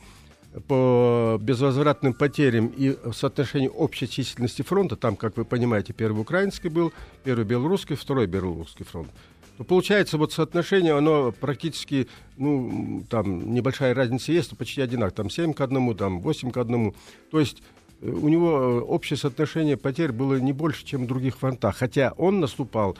[0.69, 6.93] по безвозвратным потерям и соотношение общей численности фронта, там, как вы понимаете, первый украинский был,
[7.25, 9.11] первый белорусский, второй белорусский фронт,
[9.57, 15.13] то получается вот соотношение, оно практически, ну, там небольшая разница есть, но почти одинаково.
[15.17, 16.93] Там 7 к 1, там 8 к 1.
[17.31, 17.63] То есть
[18.01, 21.77] э, у него э, общее соотношение потерь было не больше, чем в других фронтах.
[21.77, 22.97] Хотя он наступал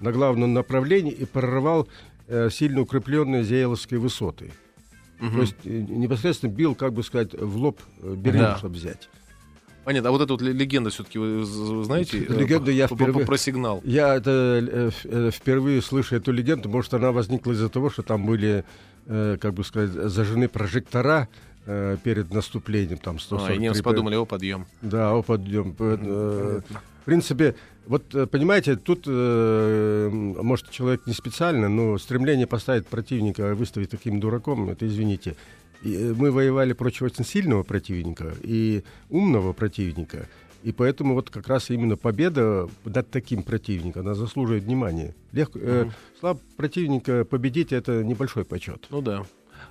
[0.00, 1.88] на главном направлении и прорывал
[2.28, 4.52] э, сильно укрепленные Зееловские высоты.
[5.18, 8.58] То есть э, непосредственно бил, как бы сказать, в лоб Берлин, Да.
[8.58, 9.08] чтобы взять.
[9.86, 10.08] Понятно.
[10.08, 11.44] А вот эта вот ле- легенда все-таки вы
[11.84, 12.18] знаете?
[12.18, 13.80] э, Легенду я впервые- Про сигнал.
[13.84, 16.68] Я это э, э, впервые слышу эту легенду.
[16.68, 18.64] Может, она возникла из-за того, что там были,
[19.06, 21.28] как бы сказать, зажжены прожектора
[21.64, 22.98] перед наступлением.
[22.98, 24.66] Там А, и 143 немцы подумали, о, подъем.
[24.82, 25.76] Да, о, подъем.
[25.78, 26.62] В
[27.04, 27.54] принципе,
[27.86, 34.84] вот понимаете, тут, может, человек не специально, но стремление поставить противника, выставить таким дураком, это
[34.88, 35.36] извините.
[35.82, 40.28] И, э, мы воевали против очень сильного противника и умного противника.
[40.62, 45.14] И поэтому вот как раз именно победа над таким противником, она заслуживает внимания.
[45.32, 48.86] Легко, э, слаб противника победить это небольшой почет.
[48.90, 49.24] Ну да.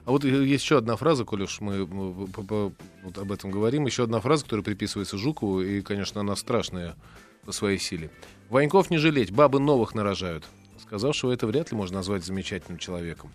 [0.05, 4.03] А вот э, есть еще одна фраза, коль уж мы вот об этом говорим, еще
[4.03, 6.95] одна фраза, которая приписывается Жукову, и, конечно, она страшная
[7.45, 8.09] по своей силе.
[8.49, 10.45] «Ваньков не жалеть, бабы новых нарожают».
[10.81, 13.31] Сказавшего это вряд ли можно назвать замечательным человеком.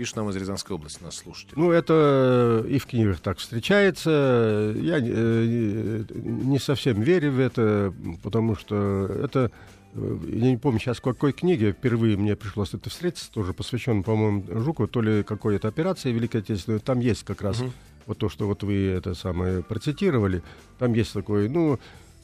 [0.00, 1.52] Пишет нам из Рязанской области наш слушатель.
[1.56, 4.72] Ну, это и в книгах так встречается.
[4.74, 9.50] Я э, не совсем верю в это, потому что это...
[9.92, 14.02] э, Я не помню сейчас, в какой книге впервые мне пришлось это встретиться, тоже посвящен,
[14.02, 16.78] по-моему, Жукову, то ли какой-то операции Великой Отечественной.
[16.78, 17.62] Там есть как раз
[18.06, 20.42] вот то, что вот вы это самое процитировали.
[20.78, 21.78] Там есть такой, ну,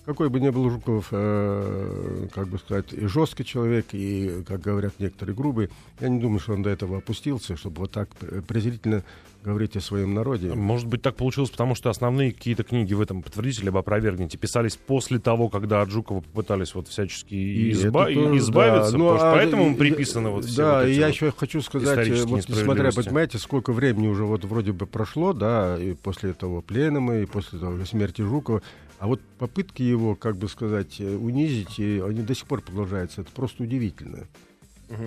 [0.07, 4.95] какой бы ни был Жуков, э, как бы сказать, и жесткий человек, и, как говорят
[5.01, 5.69] некоторые, грубый,
[6.01, 9.03] я не думаю, что он до этого опустился, чтобы вот так пр- презрительно
[9.47, 10.53] говорить о своем народе.
[10.53, 14.75] Может быть, так получилось, потому что основные какие-то книги в этом подтвердите либо опровергните писались
[14.77, 18.99] после того, когда от Жукова попытались вот всячески И изба- тоже, избавиться, да.
[18.99, 21.63] Ну, а, поэтому и- им приписаны вот все Да, вот эти я вот еще хочу
[21.63, 26.61] сказать, вот несмотря, понимаете, сколько времени уже вот вроде бы прошло, да, и после этого
[26.61, 28.63] пленума, и после того смерти Жукова,
[28.99, 33.21] а вот попытки его, как бы сказать, э, унизить, они до сих пор продолжаются.
[33.21, 34.27] Это просто удивительно.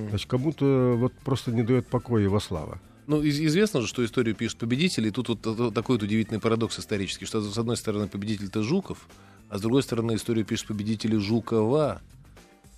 [0.10, 2.80] Значит, кому-то вот просто не дает покоя его слава.
[3.10, 6.40] Ну, из- известно же, что историю пишут победители, и тут вот та- такой вот удивительный
[6.40, 9.08] парадокс исторический, что с одной стороны победитель-то Жуков,
[9.50, 12.02] а с другой стороны историю пишут победители Жукова.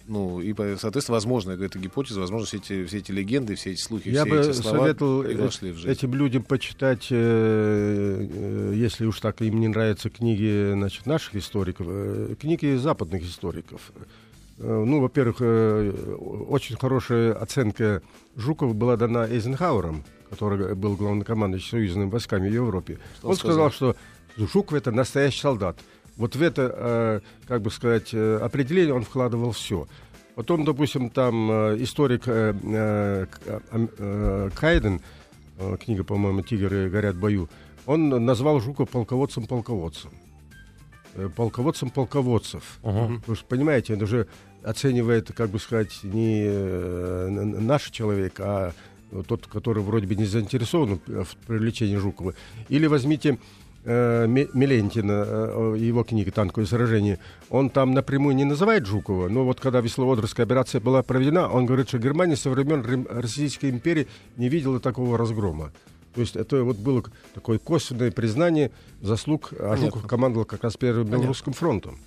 [0.07, 4.07] Ну, и, соответственно, возможно, эта гипотеза, возможно, все эти, все эти легенды, все эти слухи,
[4.09, 5.89] Я все бы эти слова советовал э, вошли в жизнь.
[5.91, 11.85] этим людям почитать, э, э, если уж так им не нравятся книги значит, наших историков,
[11.89, 13.91] э, книги западных историков.
[14.57, 15.91] Э, Ну, во-первых, э,
[16.49, 18.01] очень хорошая оценка
[18.35, 22.97] Жукова была дана Эйзенхауэром, который был главнокомандующим союзными войсками в Европе.
[23.17, 23.95] Что Он он сказал, что
[24.37, 25.77] Жуков это настоящий солдат.
[26.17, 29.87] Вот в это, э, как бы сказать, э, определение он вкладывал все.
[30.35, 35.01] Потом, допустим, там э, историк э, э, Кайден,
[35.83, 37.49] книга, по-моему, «Тигры горят в бою»,
[37.85, 40.11] он назвал Жукова полководцем-полководцем.
[41.35, 42.79] Полководцем полководцев.
[42.83, 43.17] Ага.
[43.19, 44.27] Потому что, понимаете, это уже
[44.63, 46.49] оценивает, как бы сказать, не
[47.29, 48.73] наш человек, а
[49.27, 52.33] тот, который вроде бы не заинтересован в привлечении Жукова.
[52.69, 53.37] Или возьмите
[53.83, 57.19] э, Ме- Мелентина, э, его книга «Танковое сражение»,
[57.49, 61.87] он там напрямую не называет Жукова, но вот когда Весловодорская операция была проведена, он говорит,
[61.89, 65.71] что Германия со времен Российской империи не видела такого разгрома.
[66.13, 68.71] То есть это вот было такое косвенное признание
[69.01, 71.97] заслуг, а Жуков командовал как раз Первым Белорусским фронтом.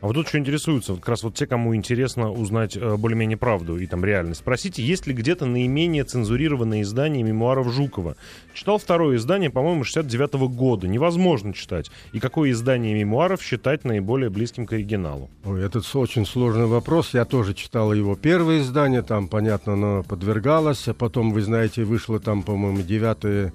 [0.00, 3.36] А вот тут что интересуется, вот как раз вот те, кому интересно узнать э, более-менее
[3.36, 4.40] правду и там реальность.
[4.40, 8.16] Спросите, есть ли где-то наименее цензурированное издание мемуаров Жукова?
[8.54, 10.86] Читал второе издание, по-моему, 69 года.
[10.86, 11.90] Невозможно читать.
[12.12, 15.30] И какое издание мемуаров считать наиболее близким к оригиналу?
[15.44, 17.12] Ой, этот с- очень сложный вопрос.
[17.14, 20.86] Я тоже читал его первое издание, там, понятно, оно подвергалось.
[20.86, 23.52] А потом, вы знаете, вышло там, по-моему, девятое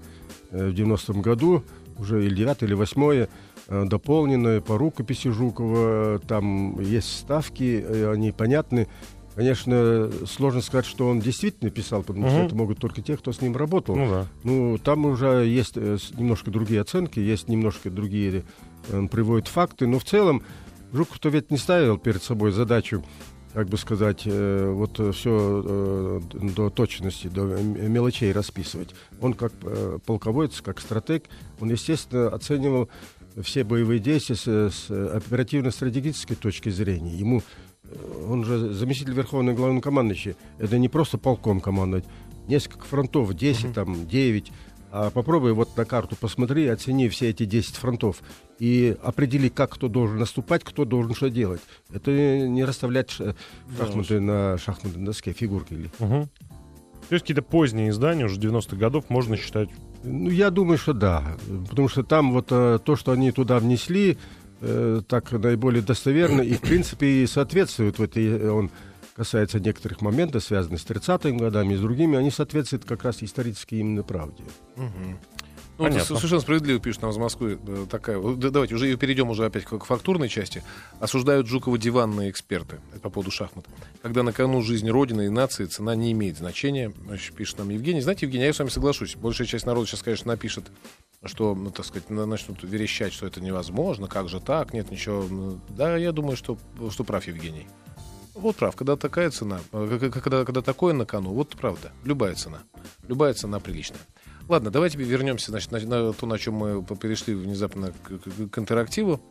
[0.52, 1.64] э, в 90-м году,
[1.98, 3.30] уже или девятое, или восьмое,
[3.68, 6.20] э, дополненное по рукописи Жукова.
[6.28, 8.88] Там есть ставки, э, они понятны.
[9.36, 12.46] Конечно, сложно сказать, что он действительно писал, потому что Мгм.
[12.46, 13.96] это могут только те, кто с ним работал.
[13.96, 14.28] Ну да.
[14.44, 18.44] Ну, там уже есть э, немножко другие оценки, есть немножко другие,
[18.92, 20.44] он приводит факты, но в целом
[20.92, 23.04] Жуков-то ведь не ставил перед собой задачу
[23.54, 28.96] как бы сказать, вот все до точности, до мелочей расписывать.
[29.22, 29.52] Он как
[30.08, 31.26] полководец, как стратег,
[31.60, 32.90] он, естественно, оценивал
[33.42, 37.16] все боевые действия с, с оперативно-стратегической точки зрения.
[37.16, 37.42] Ему,
[38.28, 42.06] он же заместитель Верховного Главнокомандующего, это не просто полком командовать,
[42.48, 43.74] несколько фронтов, 10, uh-huh.
[43.74, 44.52] там, 9,
[44.96, 48.22] а попробуй вот на карту посмотри, оцени все эти 10 фронтов
[48.60, 51.62] и определи, как кто должен наступать, кто должен что делать.
[51.92, 55.74] Это не расставлять шахматы на шахматной доске, фигурки.
[55.74, 55.90] Или.
[55.98, 56.30] Угу.
[57.10, 59.70] То есть какие-то поздние издания, уже 90-х годов, можно считать?
[60.04, 61.24] Ну, я думаю, что да.
[61.70, 64.18] Потому что там вот э, то, что они туда внесли,
[64.62, 68.70] э, так наиболее достоверно и, в принципе, и соответствует вот, и он
[69.16, 73.76] касается некоторых моментов, связанных с 30-ми годами и с другими, они соответствуют как раз исторически
[73.76, 74.44] именно правде.
[74.76, 75.18] Угу.
[75.78, 76.16] Ну, Понятно.
[76.16, 78.22] совершенно справедливо пишет нам из Москвы э, такая.
[78.22, 80.64] Давайте уже перейдем уже опять к фактурной части.
[81.00, 83.66] Осуждают Жукова диванные эксперты это по поводу шахмат.
[84.04, 88.02] Когда на кону жизни Родины и нации цена не имеет значения, значит, пишет нам Евгений.
[88.02, 89.16] Знаете, Евгений, я с вами соглашусь.
[89.16, 90.66] Большая часть народа сейчас, конечно, напишет,
[91.24, 95.24] что, ну, так сказать, начнут верещать, что это невозможно, как же так, нет ничего.
[95.24, 96.58] Ну, да, я думаю, что,
[96.92, 97.68] что прав Евгений.
[98.36, 102.64] Вот прав, когда такая цена, э, когда, когда такое на кону, вот правда, любая цена.
[103.08, 104.02] Любая цена приличная.
[104.50, 108.60] Ладно, давайте вернемся значит, на, на то, на чем мы перешли внезапно к, к, к
[108.60, 109.22] интерактиву.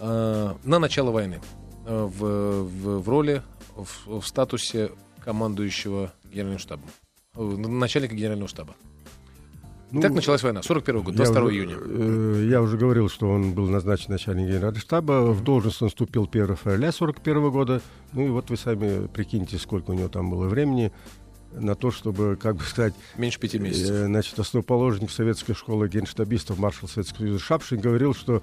[0.00, 1.40] Э, на начало войны.
[1.86, 3.42] Э, в, в, в роли,
[3.74, 4.90] в, в статусе
[5.24, 6.90] командующего генеральным штабом.
[7.34, 8.74] Э, начальника генерального штаба.
[9.90, 11.76] Ну, так началась война, 41 год, 22 уже, июня.
[11.80, 15.32] Э, я уже говорил, что он был назначен начальником генерального штаба.
[15.32, 17.80] В должность он вступил 1 февраля 41 года.
[18.12, 20.92] Ну и вот вы сами прикиньте, сколько у него там было времени
[21.52, 22.94] на то, чтобы, как бы сказать...
[23.16, 23.90] Меньше пяти месяцев.
[23.90, 28.42] Э, значит, основоположник советской школы генштабистов, маршал Советского Союза Шапшин говорил, что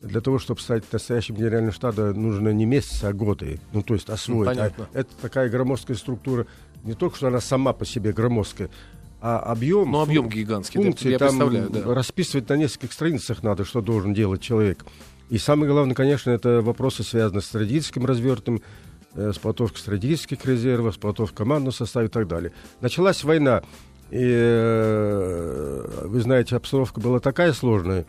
[0.00, 3.60] для того, чтобы стать настоящим генеральным штабом, нужно не месяцы, а годы.
[3.72, 4.50] Ну, то есть освоить.
[4.50, 4.88] Ну, понятно.
[4.92, 6.46] А это такая громоздкая структура.
[6.82, 8.68] Не только, что она сама по себе громоздкая,
[9.20, 9.92] а объем...
[9.92, 11.38] Ну, объем гигантский, функции, я там
[11.70, 11.94] да.
[11.94, 14.84] расписывать на нескольких страницах надо, что должен делать человек.
[15.30, 18.60] И самое главное, конечно, это вопросы, связанные с стратегическим развертом, э,
[19.14, 22.52] с подготовкой стратегических резервов, с командного состава и так далее.
[22.80, 23.62] Началась война,
[24.10, 28.06] и, э, вы знаете, обстановка была такая сложная,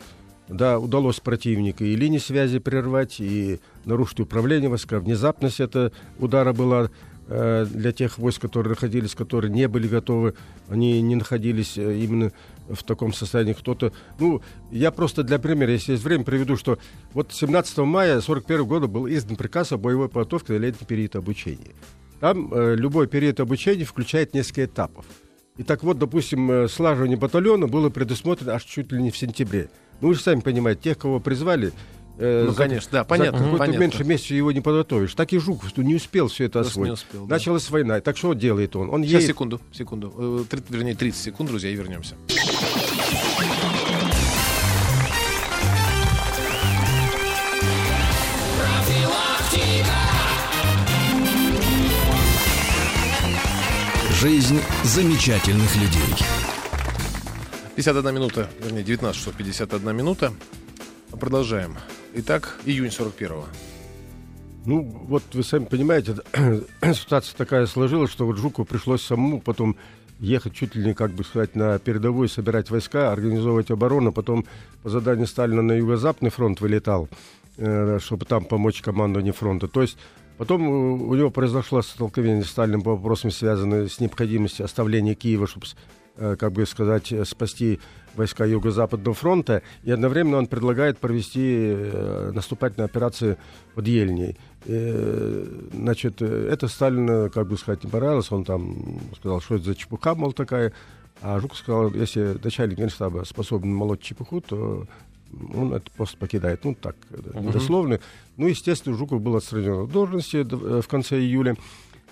[0.49, 4.99] да, удалось противника и линии связи прервать, и нарушить управление войска.
[4.99, 6.89] Внезапность этого удара была
[7.27, 10.33] Э, для тех войск, которые находились, которые не были готовы,
[10.67, 12.33] они не находились э, именно
[12.69, 13.53] в таком состоянии.
[13.53, 16.77] Кто-то, ну, я просто для примера, если есть время, приведу, что
[17.13, 21.73] вот 17 мая 41 года был издан приказ о боевой подготовке на летний период обучения.
[22.19, 25.05] Там э, любой период обучения включает несколько этапов.
[25.57, 29.69] И так вот, допустим, э, слаживание батальона было предусмотрено аж чуть ли не в сентябре.
[30.01, 31.71] Ну, вы же сами понимаете, тех, кого призвали,
[32.17, 33.39] Э, ну, за, конечно, да, понятно.
[33.39, 35.13] За какой-то меньше месяца его не подготовишь.
[35.15, 36.89] Так и Жуков что не успел все это освоить.
[36.89, 37.35] Не успел, да.
[37.35, 37.99] Началась война.
[38.01, 38.89] Так что делает он?
[38.89, 39.27] он Сейчас, едет...
[39.27, 40.45] секунду, секунду.
[40.49, 42.15] 30, э, вернее, 30 секунд, друзья, и вернемся.
[54.21, 56.15] Жизнь замечательных людей.
[57.75, 60.31] 51 минута, вернее, 19 часов 51 минута.
[61.19, 61.77] Продолжаем.
[62.15, 63.45] Итак, июнь 41-го.
[64.65, 66.15] Ну, вот вы сами понимаете,
[66.93, 69.75] ситуация такая сложилась, что вот Жуку пришлось самому потом
[70.19, 74.45] ехать чуть ли не, как бы сказать, на передовую, собирать войска, организовывать оборону, потом
[74.81, 77.09] по заданию Сталина на Юго-Западный фронт вылетал,
[77.57, 79.67] э, чтобы там помочь командованию фронта.
[79.67, 79.97] То есть
[80.37, 85.65] потом у него произошло столкновение с Сталиным по вопросам, связанным с необходимостью оставления Киева, чтобы,
[86.15, 87.79] как бы сказать, спасти
[88.15, 93.37] войска Юго-Западного фронта, и одновременно он предлагает провести э, наступательные операции
[93.75, 94.37] под Ельней.
[94.65, 99.75] И, значит, это Сталину, как бы сказать, не понравилось, он там сказал, что это за
[99.75, 100.73] чепуха, мол, такая,
[101.21, 104.85] а Жуков сказал, если начальник генштаба способен молоть чепуху, то
[105.53, 106.63] он этот пост покидает.
[106.63, 107.51] Ну, так, uh-huh.
[107.51, 107.99] дословно.
[108.37, 111.55] Ну, естественно, Жуков был отстранен от должности э, в конце июля.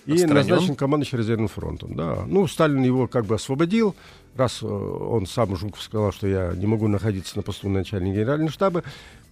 [0.06, 0.36] И Отстранен?
[0.36, 1.94] назначен командующим резервным фронтом.
[1.96, 2.24] Да.
[2.28, 3.96] Ну, Сталин его как бы освободил,
[4.36, 8.52] раз э, он сам Жуков сказал, что я не могу находиться на посту начальника генерального
[8.52, 8.84] штаба.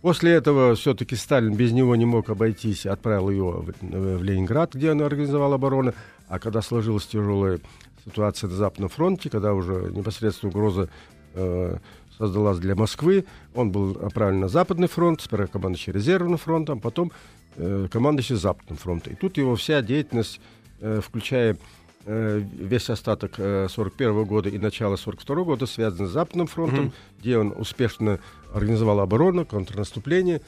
[0.02, 4.92] После этого все-таки Сталин без него не мог обойтись, отправил его в, в Ленинград, где
[4.92, 5.94] он организовал оборону.
[6.28, 7.60] А когда сложилась тяжелая
[8.06, 10.90] ситуация на Западном фронте, когда уже непосредственно угроза
[11.34, 11.78] э,
[12.18, 17.12] создалась для Москвы, он был отправлен на Западный фронт, сперва командующий резервным фронтом, потом
[17.58, 19.14] э, командующий Западным фронтом.
[19.14, 21.58] И тут его вся деятельность, э, включая
[22.06, 27.20] Э, весь остаток 41 э, года и начало 42 года связан с Западным фронтом, mm-hmm.
[27.20, 28.20] где он успешно
[28.54, 30.42] организовал оборону, контрнаступление.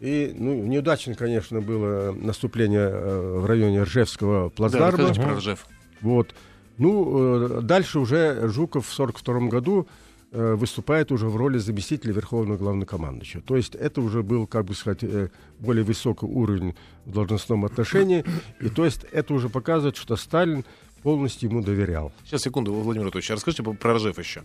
[0.00, 5.12] И ну, неудачно, конечно, было наступление э, в районе Ржевского плацдарма.
[5.12, 5.66] Да, про Ржев.
[6.00, 6.34] Вот.
[6.78, 12.56] Ну, э, дальше уже Жуков в 1942 году э, выступает уже в роли заместителя Верховного
[12.56, 13.42] Главнокомандующего.
[13.42, 15.28] То есть это уже был, как бы сказать, э,
[15.58, 18.24] более высокий уровень в должностном отношении.
[18.60, 20.64] И то есть это уже показывает, что Сталин
[21.02, 22.12] полностью ему доверял.
[22.24, 24.42] Сейчас, секунду, Владимир Анатольевич, расскажите про Ржев еще.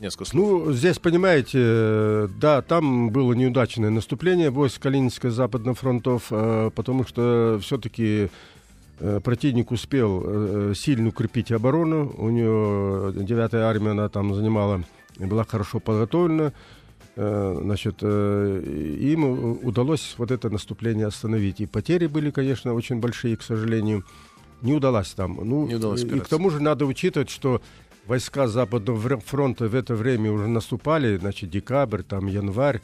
[0.00, 0.66] Несколько слов.
[0.66, 7.06] Ну, здесь, понимаете, э, да, там было неудачное наступление войск Калининского западного фронтов, э, потому
[7.06, 8.28] что все-таки э,
[8.98, 12.14] противник успел сильно укрепить оборону.
[12.16, 14.82] У нее 9-я армия, она там занимала,
[15.18, 16.52] была хорошо подготовлена.
[17.16, 21.60] Значит, им удалось вот это наступление остановить.
[21.60, 24.04] И потери были, конечно, очень большие, к сожалению.
[24.62, 25.38] Не удалось там.
[25.42, 27.60] Ну, не удалось и к тому же надо учитывать, что
[28.06, 32.80] войска Западного фронта в это время уже наступали, значит, декабрь, там, январь.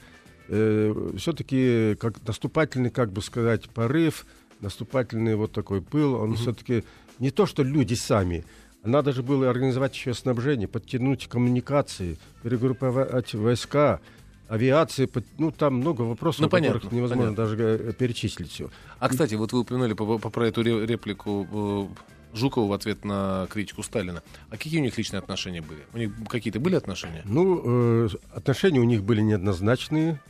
[0.48, 4.26] Э, все-таки как наступательный, как бы сказать, порыв,
[4.60, 6.36] наступательный вот такой пыл, он угу.
[6.36, 6.84] все-таки
[7.18, 8.44] не то, что люди сами,
[8.82, 14.00] надо же было организовать еще снабжение, подтянуть коммуникации, перегрупповать войска,
[14.48, 15.08] авиации,
[15.38, 17.44] ну там много вопросов, ну, понятно, которых невозможно понятно.
[17.44, 18.70] даже э, перечислить все.
[18.98, 23.46] А кстати, вот вы упомянули по, по, про эту реплику э, Жукова в ответ на
[23.48, 24.22] критику Сталина.
[24.48, 25.80] А какие у них личные отношения были?
[25.92, 27.22] У них какие-то были отношения?
[27.24, 30.20] Ну, э, отношения у них были неоднозначные.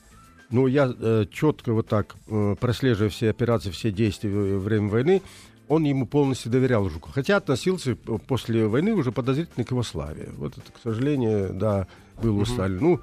[0.51, 5.23] Но я э, четко вот так, э, прослеживая все операции, все действия во время войны,
[5.69, 7.13] он ему полностью доверял Жукову.
[7.13, 10.31] Хотя относился после войны уже подозрительно к его славе.
[10.37, 11.87] Вот это, к сожалению, да,
[12.21, 12.81] было у Сталина.
[12.81, 13.01] Ну,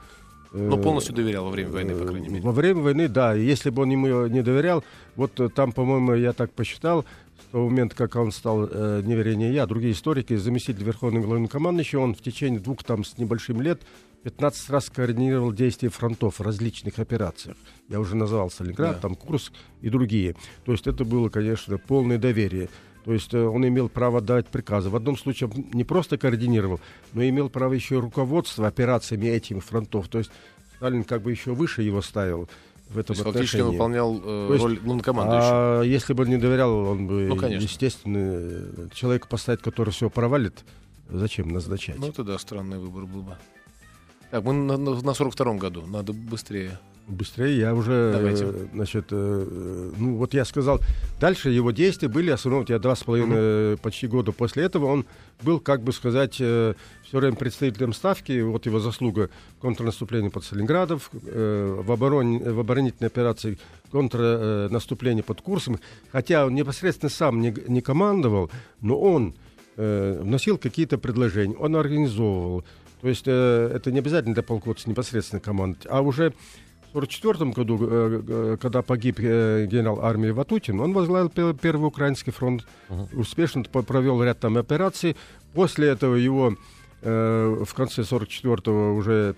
[0.51, 2.41] но э, полностью доверял во время войны, по крайней мере.
[2.41, 3.33] Во время войны, да.
[3.33, 4.83] Если бы он ему не доверял,
[5.15, 7.05] вот э, там, по-моему, я так посчитал,
[7.41, 12.01] с того момента, как он стал, э, не вернее я, другие историки, заместитель Верховного Главнокомандующего,
[12.01, 13.81] он в течение двух там с небольшим лет
[14.27, 17.55] 15 раз координировал действия фронтов в различных операциях.
[17.87, 18.99] Я уже назвал Сталинград, да.
[18.99, 20.35] там Курск и другие.
[20.65, 22.67] То есть это было, конечно, полное доверие.
[23.05, 24.89] То есть э, он имел право давать приказы.
[24.89, 26.81] В одном случае он не просто координировал,
[27.13, 30.09] но имел право еще руководство операциями этих фронтов.
[30.09, 30.31] То есть
[30.75, 32.49] Сталин как бы еще выше его ставил
[32.89, 33.45] в этом То есть, отношении.
[33.45, 35.79] фактически выполнял э, есть, роль главнокомандующего.
[35.79, 37.63] А если бы не доверял, он бы, ну, конечно.
[37.63, 40.65] естественно, человека поставить, который все провалит,
[41.09, 41.97] зачем назначать?
[41.97, 43.37] Ну, это да, странный выбор был бы.
[44.31, 46.77] Так, мы на, на, на 42-м году, надо быстрее.
[47.07, 48.43] Быстрее я уже, Давайте.
[48.43, 50.81] Э, значит, э, ну вот я сказал,
[51.21, 53.77] дальше его действия были, основном, я два с половиной mm-hmm.
[53.77, 55.05] почти года после этого, он
[55.41, 56.73] был, как бы сказать, э,
[57.03, 59.29] все время представителем Ставки, вот его заслуга
[59.61, 63.57] контрнаступления под Сталинградов, э, в, оборон, в оборонительной операции
[63.89, 65.79] контрнаступление под Курсом,
[66.11, 68.51] хотя он непосредственно сам не, не командовал,
[68.81, 69.33] но он
[69.77, 72.65] э, вносил какие-то предложения, он организовывал,
[73.01, 76.33] то есть э, это не обязательно для полководца непосредственно командовать, а уже
[76.93, 82.31] в 1944 году, э, э, когда погиб э, генерал армии Ватутин, он возглавил Первый Украинский
[82.31, 83.19] фронт, uh-huh.
[83.19, 85.15] успешно провел ряд там операций.
[85.53, 86.55] После этого его
[86.99, 89.35] в конце 44-го уже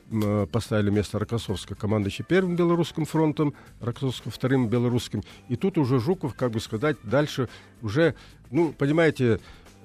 [0.50, 5.24] поставили место Рокоссовского, командующий Первым Белорусским фронтом, Рокоссовского Вторым Белорусским.
[5.50, 7.50] И тут уже Жуков, как бы сказать, дальше
[7.82, 8.16] уже,
[8.50, 9.42] ну, понимаете,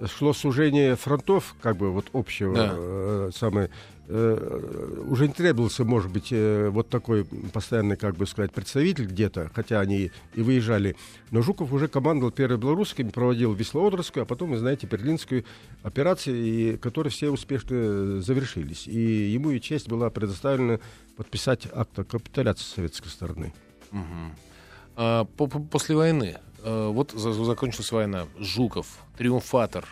[0.06, 2.72] шло сужение фронтов, как бы вот общего, да.
[2.74, 3.70] э, самое,
[4.08, 9.50] э, уже не требовался, может быть, э, вот такой постоянный, как бы сказать, представитель где-то,
[9.54, 10.96] хотя они и выезжали.
[11.30, 15.44] Но Жуков уже командовал первой белорусской, проводил Вислоодерскую, а потом, вы знаете, Берлинскую
[15.82, 18.86] операции, и, которые все успешно завершились.
[18.86, 20.80] И ему и честь была предоставлена
[21.16, 23.52] подписать акт о капитуляции советской стороны.
[23.92, 24.00] Угу.
[24.96, 28.26] А, по -по после войны Э, вот закончилась война.
[28.38, 28.86] Жуков,
[29.18, 29.86] триумфатор,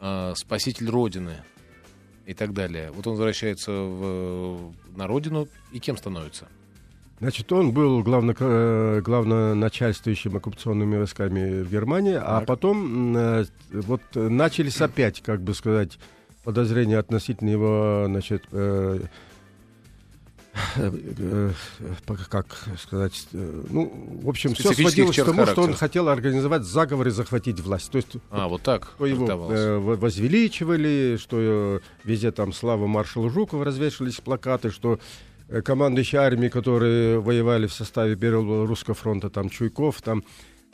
[0.00, 1.36] э, спаситель Родины
[2.26, 2.90] и так далее.
[2.90, 6.48] Вот он возвращается в, на родину и кем становится?
[7.20, 12.42] Значит, он был главно, э, главноначальствующим оккупационными войсками в Германии, а так.
[12.42, 13.16] а потом
[13.70, 15.98] вот начались опять, как бы сказать,
[16.42, 18.44] подозрения относительно его, значит,
[22.30, 22.46] как
[22.78, 25.52] сказать, э, ну, в общем, все сводилось к тому, характера.
[25.52, 27.90] что он хотел организовать заговор и захватить власть.
[27.90, 33.64] То есть, а, вот так что его э, возвеличивали, что везде там слава маршала Жукова
[33.64, 34.98] развешивались плакаты, что
[35.64, 40.24] командующие армии, которые воевали в составе Первого русского фронта, там Чуйков, там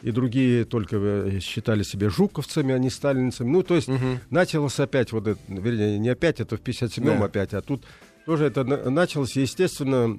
[0.03, 3.51] и другие только считали себя жуковцами, а не сталинцами.
[3.51, 4.19] Ну, то есть угу.
[4.31, 7.25] началось опять, вот это, вернее, не опять, это в 57-м да.
[7.25, 7.85] опять, а тут
[8.27, 10.19] тоже это началось, естественно,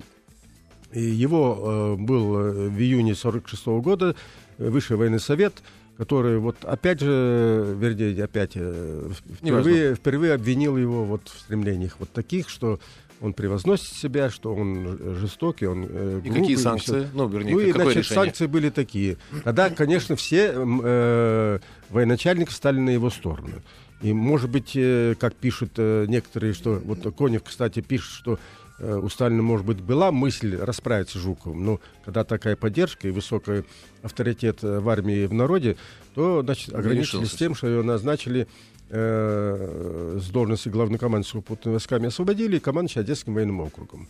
[0.93, 4.15] его э, был э, в июне 46 -го года
[4.57, 5.53] э, Высший военный совет,
[5.97, 12.49] который вот опять же, вернее, опять впервые, впервые обвинил его вот в стремлениях вот таких,
[12.49, 12.79] что
[13.21, 17.07] он превозносит себя, что он жестокий, он э, И глупый, какие санкции?
[17.13, 18.23] Ну, вернее, Ну и, какое значит, решение?
[18.23, 19.17] санкции были такие.
[19.43, 23.61] Тогда, конечно, все э, военачальники стали на его сторону.
[24.01, 26.81] И, может быть, э, как пишут э, некоторые, что...
[26.83, 28.39] Вот Конев, кстати, пишет, что
[28.79, 33.11] э, у Сталина, может быть, была мысль расправиться с Жуковым, но когда такая поддержка и
[33.11, 33.63] высокий
[34.01, 35.77] авторитет в армии и в народе,
[36.15, 38.47] то, значит, ограничились тем, что его назначили
[38.89, 44.07] э, с должности главнокомандующего сухопутными войсками, освободили и командующий Одесским военным округом.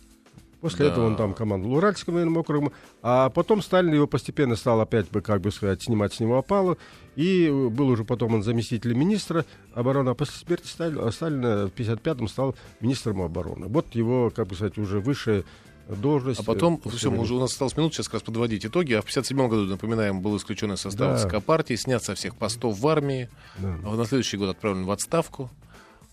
[0.62, 0.92] После Да.
[0.92, 5.20] этого он там командовал Уральским военным округом, а потом Сталин его постепенно стал опять бы,
[5.20, 6.78] как бы сказать, снимать с него опалу,
[7.16, 9.44] и э, был уже потом он заместителем министра
[9.74, 13.66] обороны, а после смерти Сталина, Сталина в 55-м стал министром обороны.
[13.66, 15.42] Вот его, как бы сказать, уже высшая
[15.88, 16.38] должность.
[16.40, 18.92] А потом, э, все, уже у нас осталось минут сейчас как раз подводить итоги.
[18.94, 21.28] А в 57 году, напоминаем, был исключен из состава Да.
[21.28, 23.74] ЦК партии, снят со всех постов в армии, Да.
[23.84, 25.50] а на следующий год отправлен в отставку.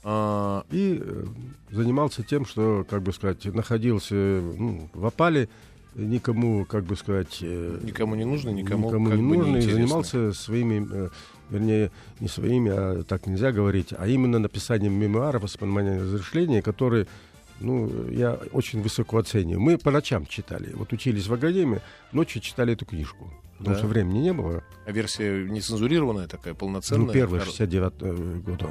[0.03, 1.25] А, И э,
[1.71, 5.49] занимался тем, что, как бы сказать, находился ну, в опале,
[5.95, 9.73] никому, как бы сказать, э, никому не нужно, никому, никому не нужно, и неинтересно.
[9.73, 11.09] занимался своими, э,
[11.49, 17.07] вернее, не своими, а так нельзя говорить, а именно написанием мемуаров, воспоминаний разрешения, которые,
[17.59, 19.59] ну, я очень высоко оцениваю.
[19.59, 21.81] Мы по ночам читали, вот учились в академии,
[22.11, 23.79] ночью читали эту книжку, потому Да.
[23.79, 24.63] что времени не было.
[24.85, 27.13] А версия нецензурированная такая, полноценная?
[27.13, 28.67] ну, Хор- 69 э, года.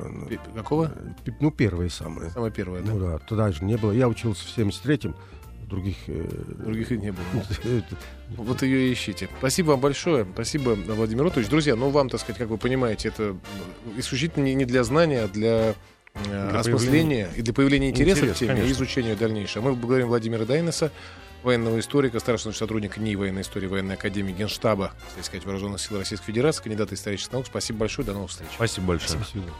[0.56, 0.92] Какого?
[1.26, 2.30] Э, Ну, первые самые.
[2.30, 2.92] Самая первая, да?
[2.92, 3.92] Ну да, тогда же не было.
[3.92, 5.14] Я учился в 73-м,
[5.68, 5.96] других...
[6.08, 6.26] э,
[6.64, 7.24] Других не было.
[8.36, 9.28] Вот ее и ищите.
[9.38, 10.26] Спасибо вам большое.
[10.34, 11.48] Спасибо, Владимир Ротович.
[11.48, 13.40] Друзья, ну вам, так сказать, как вы понимаете, это м,
[13.96, 15.74] исключительно не, для знания, а для,
[16.14, 19.62] э, Для осмысления и для появления интереса Интерес, к теме и изучения дальнейшего.
[19.70, 20.90] Мы благодарим Владимира Дайнеса,
[21.42, 26.26] военного историка, старшего сотрудника НИИ военной истории военной академии Генштаба, так сказать, вооруженных сил Российской
[26.26, 27.46] Федерации, кандидата исторических наук.
[27.46, 28.48] Спасибо большое, до новых встреч.
[28.54, 29.20] Спасибо большое.
[29.20, 29.52] Спасибо.